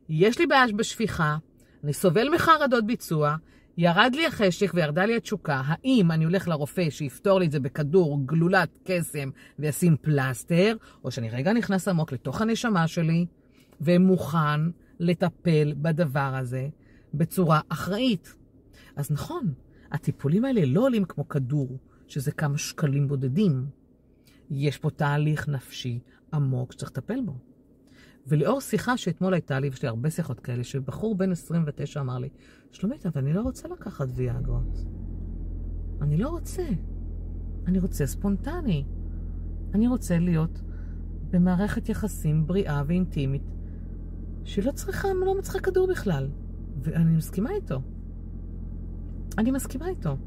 יש 0.10 0.40
לי 0.40 0.48
בעיה 0.48 0.66
בשפיכה, 0.76 1.38
אני 1.84 1.94
סובל 1.94 2.30
מחרדות 2.30 2.86
ביצוע, 2.86 3.36
ירד 3.78 4.12
לי 4.16 4.26
החשק 4.26 4.72
וירדה 4.74 5.06
לי 5.06 5.16
התשוקה, 5.16 5.62
האם 5.66 6.12
אני 6.12 6.24
הולך 6.24 6.48
לרופא 6.48 6.90
שיפתור 6.90 7.40
לי 7.40 7.46
את 7.46 7.52
זה 7.52 7.60
בכדור 7.60 8.20
גלולת 8.26 8.70
קסם 8.84 9.30
וישים 9.60 9.98
פלסטר, 10.02 10.76
או 11.04 11.12
שאני 11.12 11.30
רגע 11.30 11.54
נכנס 11.54 11.88
עמוק 11.88 12.12
לתוך 12.12 12.42
הנשמה 12.42 12.88
שלי 12.88 13.26
ומוכן 13.82 14.62
לטפל 15.00 15.74
בדבר 15.82 16.36
הזה 16.36 16.70
בצורה 17.14 17.62
אחראית. 17.70 18.36
אז 18.96 19.12
נכון, 19.12 19.54
הטיפולים 19.92 20.46
האלה 20.46 20.66
לא 20.66 20.82
עולים 20.82 21.06
כמו 21.06 21.30
כדור, 21.30 21.78
שזה 22.08 22.32
כמה 22.32 22.58
שקלים 22.58 23.08
בודדים. 23.08 23.66
יש 24.50 24.78
פה 24.78 24.90
תהליך 24.90 25.50
נפשי 25.50 26.00
עמוק 26.34 26.72
שצריך 26.72 26.92
לטפל 26.92 27.22
בו. 27.22 27.38
ולאור 28.28 28.62
שיחה 28.62 28.98
שאתמול 28.98 29.34
הייתה 29.34 29.60
לי, 29.60 29.70
ויש 29.70 29.82
לי 29.82 29.88
הרבה 29.88 30.10
שיחות 30.10 30.40
כאלה, 30.40 30.64
שבחור 30.64 31.16
בן 31.16 31.32
29 31.32 32.02
אמר 32.02 32.18
לי, 32.18 32.30
שלומית, 32.72 33.06
אבל 33.06 33.22
אני 33.22 33.34
לא 33.34 33.42
רוצה 33.42 33.68
לקחת 33.68 34.08
ויאגרות. 34.16 34.86
אני 36.02 36.18
לא 36.18 36.30
רוצה. 36.30 36.68
אני 37.68 37.80
רוצה 37.80 38.06
ספונטני. 38.06 38.86
אני 39.74 39.88
רוצה 39.88 40.20
להיות 40.20 40.62
במערכת 41.30 41.90
יחסים 41.90 42.48
בריאה 42.48 42.84
ואינטימית, 42.88 43.44
שלא 44.44 44.72
צריכה, 44.72 45.08
לא 45.26 45.38
מצריכה 45.38 45.60
כדור 45.60 45.88
בכלל. 45.88 46.28
ואני 46.82 47.18
מסכימה 47.18 47.52
איתו. 47.52 47.82
אני 49.38 49.52
מסכימה 49.52 49.88
איתו. 49.88 50.18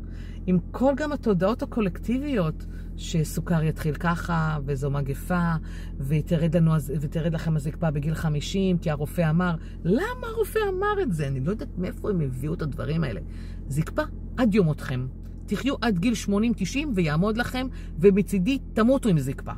עם 0.47 0.59
כל 0.71 0.93
גם 0.97 1.13
התודעות 1.13 1.63
הקולקטיביות, 1.63 2.67
שסוכר 2.97 3.63
יתחיל 3.63 3.95
ככה, 3.95 4.59
וזו 4.65 4.91
מגפה, 4.91 5.53
ותרד, 5.99 6.57
לנו, 6.57 6.73
ותרד 7.01 7.35
לכם 7.35 7.57
הזקפה 7.57 7.91
בגיל 7.91 8.15
50, 8.15 8.79
כי 8.79 8.91
הרופא 8.91 9.31
אמר, 9.31 9.55
למה 9.85 10.27
הרופא 10.35 10.59
אמר 10.69 11.03
את 11.03 11.13
זה? 11.13 11.29
אני 11.29 11.41
לא 11.41 11.51
יודעת 11.51 11.79
מאיפה 11.79 12.11
הם 12.11 12.21
הביאו 12.21 12.55
את 12.55 12.63
הדברים 12.63 13.05
האלה. 13.05 13.21
זקפה 13.69 14.03
עד 14.37 14.55
יום 14.55 14.67
מותכם. 14.67 15.07
תחיו 15.47 15.75
עד 15.81 15.99
גיל 15.99 16.15
80-90 16.27 16.31
ויעמוד 16.95 17.37
לכם, 17.37 17.67
ומצידי 17.99 18.59
תמותו 18.73 19.09
עם 19.09 19.19
זקפה. 19.19 19.53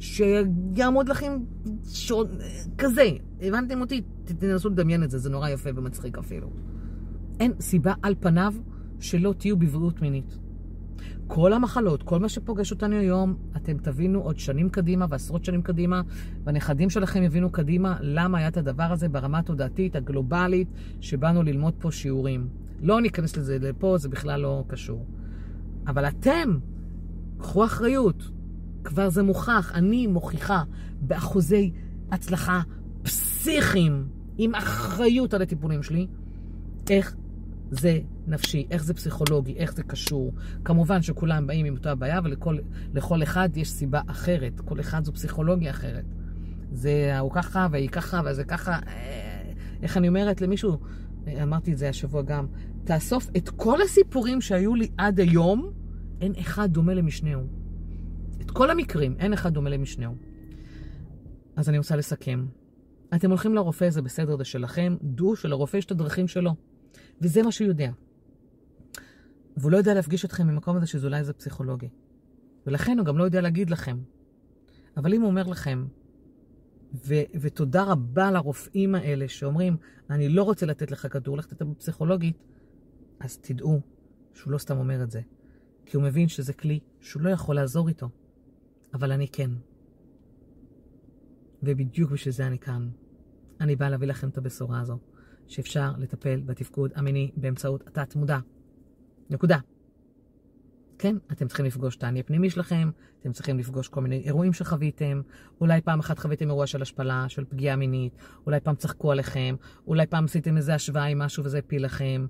שיעמוד 0.00 1.08
לכם 1.08 1.32
שוד, 1.92 2.28
כזה. 2.78 3.10
הבנתם 3.40 3.80
אותי? 3.80 4.02
תנסו 4.24 4.68
לדמיין 4.68 5.02
את 5.02 5.10
זה, 5.10 5.18
זה 5.18 5.30
נורא 5.30 5.48
יפה 5.48 5.70
ומצחיק 5.74 6.18
אפילו. 6.18 6.50
אין 7.40 7.52
סיבה 7.60 7.94
על 8.02 8.14
פניו 8.20 8.54
שלא 9.00 9.34
תהיו 9.38 9.56
בבריאות 9.56 10.02
מינית. 10.02 10.38
כל 11.26 11.52
המחלות, 11.52 12.02
כל 12.02 12.18
מה 12.18 12.28
שפוגש 12.28 12.70
אותנו 12.70 12.96
היום, 12.96 13.36
אתם 13.56 13.78
תבינו 13.78 14.20
עוד 14.20 14.38
שנים 14.38 14.68
קדימה 14.68 15.06
ועשרות 15.10 15.44
שנים 15.44 15.62
קדימה, 15.62 16.02
והנכדים 16.44 16.90
שלכם 16.90 17.22
יבינו 17.22 17.52
קדימה 17.52 17.96
למה 18.00 18.38
היה 18.38 18.48
את 18.48 18.56
הדבר 18.56 18.82
הזה 18.82 19.08
ברמה 19.08 19.38
התודעתית, 19.38 19.96
הגלובלית, 19.96 20.68
שבאנו 21.00 21.42
ללמוד 21.42 21.74
פה 21.78 21.90
שיעורים. 21.92 22.48
לא 22.80 23.00
ניכנס 23.00 23.36
לזה 23.36 23.58
לפה, 23.58 23.98
זה 23.98 24.08
בכלל 24.08 24.40
לא 24.40 24.64
קשור. 24.66 25.06
אבל 25.86 26.08
אתם, 26.08 26.58
קחו 27.38 27.64
אחריות. 27.64 28.39
כבר 28.84 29.08
זה 29.08 29.22
מוכח, 29.22 29.72
אני 29.74 30.06
מוכיחה 30.06 30.62
באחוזי 31.00 31.72
הצלחה 32.10 32.60
פסיכיים, 33.02 34.08
עם 34.38 34.54
אחריות 34.54 35.34
על 35.34 35.42
הטיפולים 35.42 35.82
שלי, 35.82 36.06
איך 36.90 37.16
זה 37.70 38.00
נפשי, 38.26 38.66
איך 38.70 38.84
זה 38.84 38.94
פסיכולוגי, 38.94 39.54
איך 39.56 39.72
זה 39.72 39.82
קשור. 39.82 40.32
כמובן 40.64 41.02
שכולם 41.02 41.46
באים 41.46 41.66
עם 41.66 41.74
אותה 41.74 41.94
בעיה, 41.94 42.20
ולכל 42.92 43.22
אחד 43.22 43.56
יש 43.56 43.70
סיבה 43.70 44.00
אחרת. 44.06 44.60
כל 44.60 44.80
אחד 44.80 45.04
זו 45.04 45.12
פסיכולוגיה 45.12 45.70
אחרת. 45.70 46.04
זה 46.72 47.18
הוא 47.18 47.30
ככה, 47.30 47.66
והיא 47.70 47.88
ככה, 47.88 48.20
וזה 48.24 48.44
ככה. 48.44 48.72
אה, 48.72 49.52
איך 49.82 49.96
אני 49.96 50.08
אומרת 50.08 50.40
למישהו, 50.40 50.78
אמרתי 51.42 51.72
את 51.72 51.78
זה 51.78 51.88
השבוע 51.88 52.22
גם, 52.22 52.46
תאסוף 52.84 53.28
את 53.36 53.48
כל 53.48 53.82
הסיפורים 53.82 54.40
שהיו 54.40 54.74
לי 54.74 54.88
עד 54.98 55.20
היום, 55.20 55.70
אין 56.20 56.32
אחד 56.40 56.72
דומה 56.72 56.94
למשנהו. 56.94 57.59
את 58.40 58.50
כל 58.50 58.70
המקרים, 58.70 59.16
אין 59.18 59.32
אחד 59.32 59.54
דומה 59.54 59.70
למשנהו. 59.70 60.14
אז 61.56 61.68
אני 61.68 61.78
רוצה 61.78 61.96
לסכם. 61.96 62.46
אתם 63.14 63.30
הולכים 63.30 63.54
לרופא, 63.54 63.90
זה 63.90 64.02
בסדר, 64.02 64.36
זה 64.36 64.44
שלכם. 64.44 64.96
דעו 65.02 65.36
שלרופא 65.36 65.76
יש 65.76 65.84
את 65.84 65.90
הדרכים 65.90 66.28
שלו. 66.28 66.54
וזה 67.20 67.42
מה 67.42 67.52
שהוא 67.52 67.68
יודע. 67.68 67.90
והוא 69.56 69.72
לא 69.72 69.76
יודע 69.76 69.94
להפגיש 69.94 70.24
אתכם 70.24 70.46
ממקום 70.46 70.76
הזה 70.76 70.86
שזה 70.86 71.06
אולי 71.06 71.24
זה 71.24 71.32
פסיכולוגי. 71.32 71.88
ולכן 72.66 72.98
הוא 72.98 73.06
גם 73.06 73.18
לא 73.18 73.24
יודע 73.24 73.40
להגיד 73.40 73.70
לכם. 73.70 73.98
אבל 74.96 75.14
אם 75.14 75.20
הוא 75.20 75.30
אומר 75.30 75.46
לכם, 75.46 75.86
ו- 76.94 77.24
ותודה 77.40 77.82
רבה 77.82 78.30
לרופאים 78.30 78.94
האלה 78.94 79.28
שאומרים, 79.28 79.76
אני 80.10 80.28
לא 80.28 80.42
רוצה 80.42 80.66
לתת 80.66 80.90
לך 80.90 81.12
כדור, 81.12 81.36
לך 81.36 81.46
תטפל 81.46 81.74
פסיכולוגית, 81.78 82.36
אז 83.20 83.38
תדעו 83.38 83.80
שהוא 84.34 84.52
לא 84.52 84.58
סתם 84.58 84.78
אומר 84.78 85.02
את 85.02 85.10
זה. 85.10 85.20
כי 85.86 85.96
הוא 85.96 86.04
מבין 86.04 86.28
שזה 86.28 86.52
כלי 86.52 86.80
שהוא 87.00 87.22
לא 87.22 87.30
יכול 87.30 87.56
לעזור 87.56 87.88
איתו. 87.88 88.08
אבל 88.94 89.12
אני 89.12 89.28
כן. 89.28 89.50
ובדיוק 91.62 92.10
בשביל 92.10 92.34
זה 92.34 92.46
אני 92.46 92.58
כאן. 92.58 92.88
אני 93.60 93.76
באה 93.76 93.90
להביא 93.90 94.08
לכם 94.08 94.28
את 94.28 94.38
הבשורה 94.38 94.80
הזו. 94.80 94.98
שאפשר 95.50 95.92
לטפל 95.98 96.40
בתפקוד 96.40 96.92
המיני 96.94 97.30
באמצעות 97.36 97.86
התת-מודע. 97.86 98.38
נקודה. 99.30 99.58
כן, 100.98 101.16
אתם 101.32 101.46
צריכים 101.46 101.66
לפגוש 101.66 101.96
את 101.96 102.04
האני 102.04 102.20
הפנימי 102.20 102.50
שלכם, 102.50 102.90
אתם 103.20 103.32
צריכים 103.32 103.58
לפגוש 103.58 103.88
כל 103.88 104.00
מיני 104.00 104.22
אירועים 104.24 104.52
שחוויתם, 104.52 105.20
אולי 105.60 105.80
פעם 105.80 105.98
אחת 105.98 106.18
חוויתם 106.18 106.48
אירוע 106.48 106.66
של 106.66 106.82
השפלה, 106.82 107.24
של 107.28 107.44
פגיעה 107.44 107.76
מינית, 107.76 108.16
אולי 108.46 108.60
פעם 108.60 108.74
צחקו 108.74 109.12
עליכם, 109.12 109.56
אולי 109.86 110.06
פעם 110.06 110.24
עשיתם 110.24 110.56
איזה 110.56 110.74
השוואה 110.74 111.04
עם 111.04 111.18
משהו 111.18 111.44
וזה 111.44 111.58
הפיל 111.58 111.84
לכם. 111.84 112.26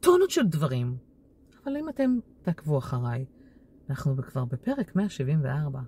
טונות 0.00 0.30
של 0.30 0.46
דברים. 0.46 0.96
אבל 1.64 1.76
אם 1.76 1.88
אתם 1.88 2.18
תעקבו 2.42 2.78
אחריי, 2.78 3.24
אנחנו 3.90 4.16
כבר 4.16 4.44
בפרק 4.44 4.96
174, 4.96 5.80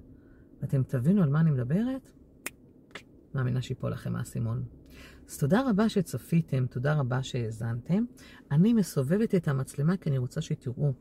ואתם 0.60 0.82
תבינו 0.82 1.22
על 1.22 1.28
מה 1.28 1.40
אני 1.40 1.50
מדברת, 1.50 2.10
מאמינה 3.34 3.62
שיפול 3.62 3.92
לכם 3.92 4.16
האסימון. 4.16 4.64
אז 5.28 5.38
תודה 5.38 5.70
רבה 5.70 5.88
שצפיתם, 5.88 6.66
תודה 6.66 6.94
רבה 6.94 7.22
שהאזנתם. 7.22 8.04
אני 8.50 8.72
מסובבת 8.72 9.34
את 9.34 9.48
המצלמה 9.48 9.96
כי 9.96 10.10
אני 10.10 10.18
רוצה 10.18 10.40
שתראו, 10.40 10.92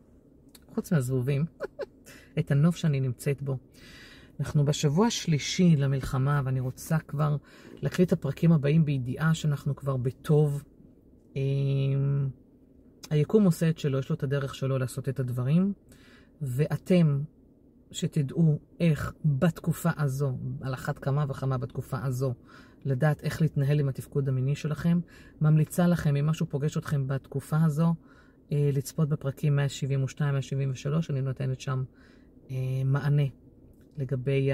חוץ 0.73 0.91
מהזבובים, 0.91 1.45
את 2.39 2.51
הנוף 2.51 2.75
שאני 2.75 2.99
נמצאת 2.99 3.41
בו. 3.41 3.57
אנחנו 4.39 4.65
בשבוע 4.65 5.07
השלישי 5.07 5.75
למלחמה, 5.75 6.41
ואני 6.45 6.59
רוצה 6.59 6.99
כבר 6.99 7.37
להקריא 7.81 8.05
את 8.05 8.13
הפרקים 8.13 8.51
הבאים 8.51 8.85
בידיעה 8.85 9.33
שאנחנו 9.33 9.75
כבר 9.75 9.97
בטוב. 9.97 10.63
אמ, 11.35 12.29
היקום 13.09 13.43
עושה 13.43 13.69
את 13.69 13.77
שלו, 13.77 13.99
יש 13.99 14.09
לו 14.09 14.15
את 14.15 14.23
הדרך 14.23 14.55
שלו 14.55 14.77
לעשות 14.77 15.09
את 15.09 15.19
הדברים, 15.19 15.73
ואתם, 16.41 17.21
שתדעו 17.91 18.59
איך 18.79 19.13
בתקופה 19.25 19.89
הזו, 19.97 20.37
על 20.61 20.73
אחת 20.73 20.99
כמה 20.99 21.25
וכמה 21.29 21.57
בתקופה 21.57 21.97
הזו, 22.03 22.33
לדעת 22.85 23.23
איך 23.23 23.41
להתנהל 23.41 23.79
עם 23.79 23.89
התפקוד 23.89 24.29
המיני 24.29 24.55
שלכם, 24.55 24.99
ממליצה 25.41 25.87
לכם, 25.87 26.15
אם 26.15 26.25
משהו 26.25 26.45
פוגש 26.45 26.77
אתכם 26.77 27.07
בתקופה 27.07 27.57
הזו, 27.63 27.93
אה, 28.51 28.69
לצפות 28.73 29.09
בפרקים 29.09 29.59
172-173, 29.59 30.21
אני 31.09 31.21
נותנת 31.21 31.61
שם 31.61 31.83
אה, 32.51 32.55
מענה 32.85 33.23
לגבי 33.97 34.49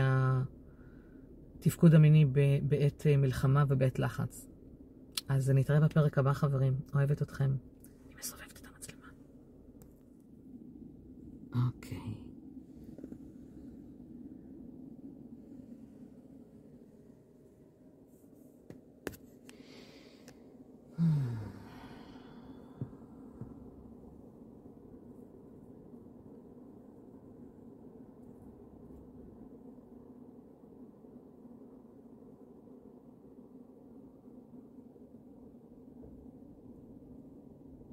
התפקוד 1.60 1.96
המיני 1.96 2.26
בעת 2.64 3.08
אה, 3.08 3.18
מלחמה 3.18 3.64
ובעת 3.68 4.00
לחץ. 4.00 4.48
אז 5.30 5.50
נתראה 5.50 5.80
בפרק 5.80 6.18
הבא, 6.18 6.34
חברים. 6.34 6.74
אוהבת 6.96 7.22
אתכם. 7.22 7.56
אני 8.08 8.16
מסובבת 8.20 8.53
Okay. 11.56 12.18
Hmm. 20.98 21.33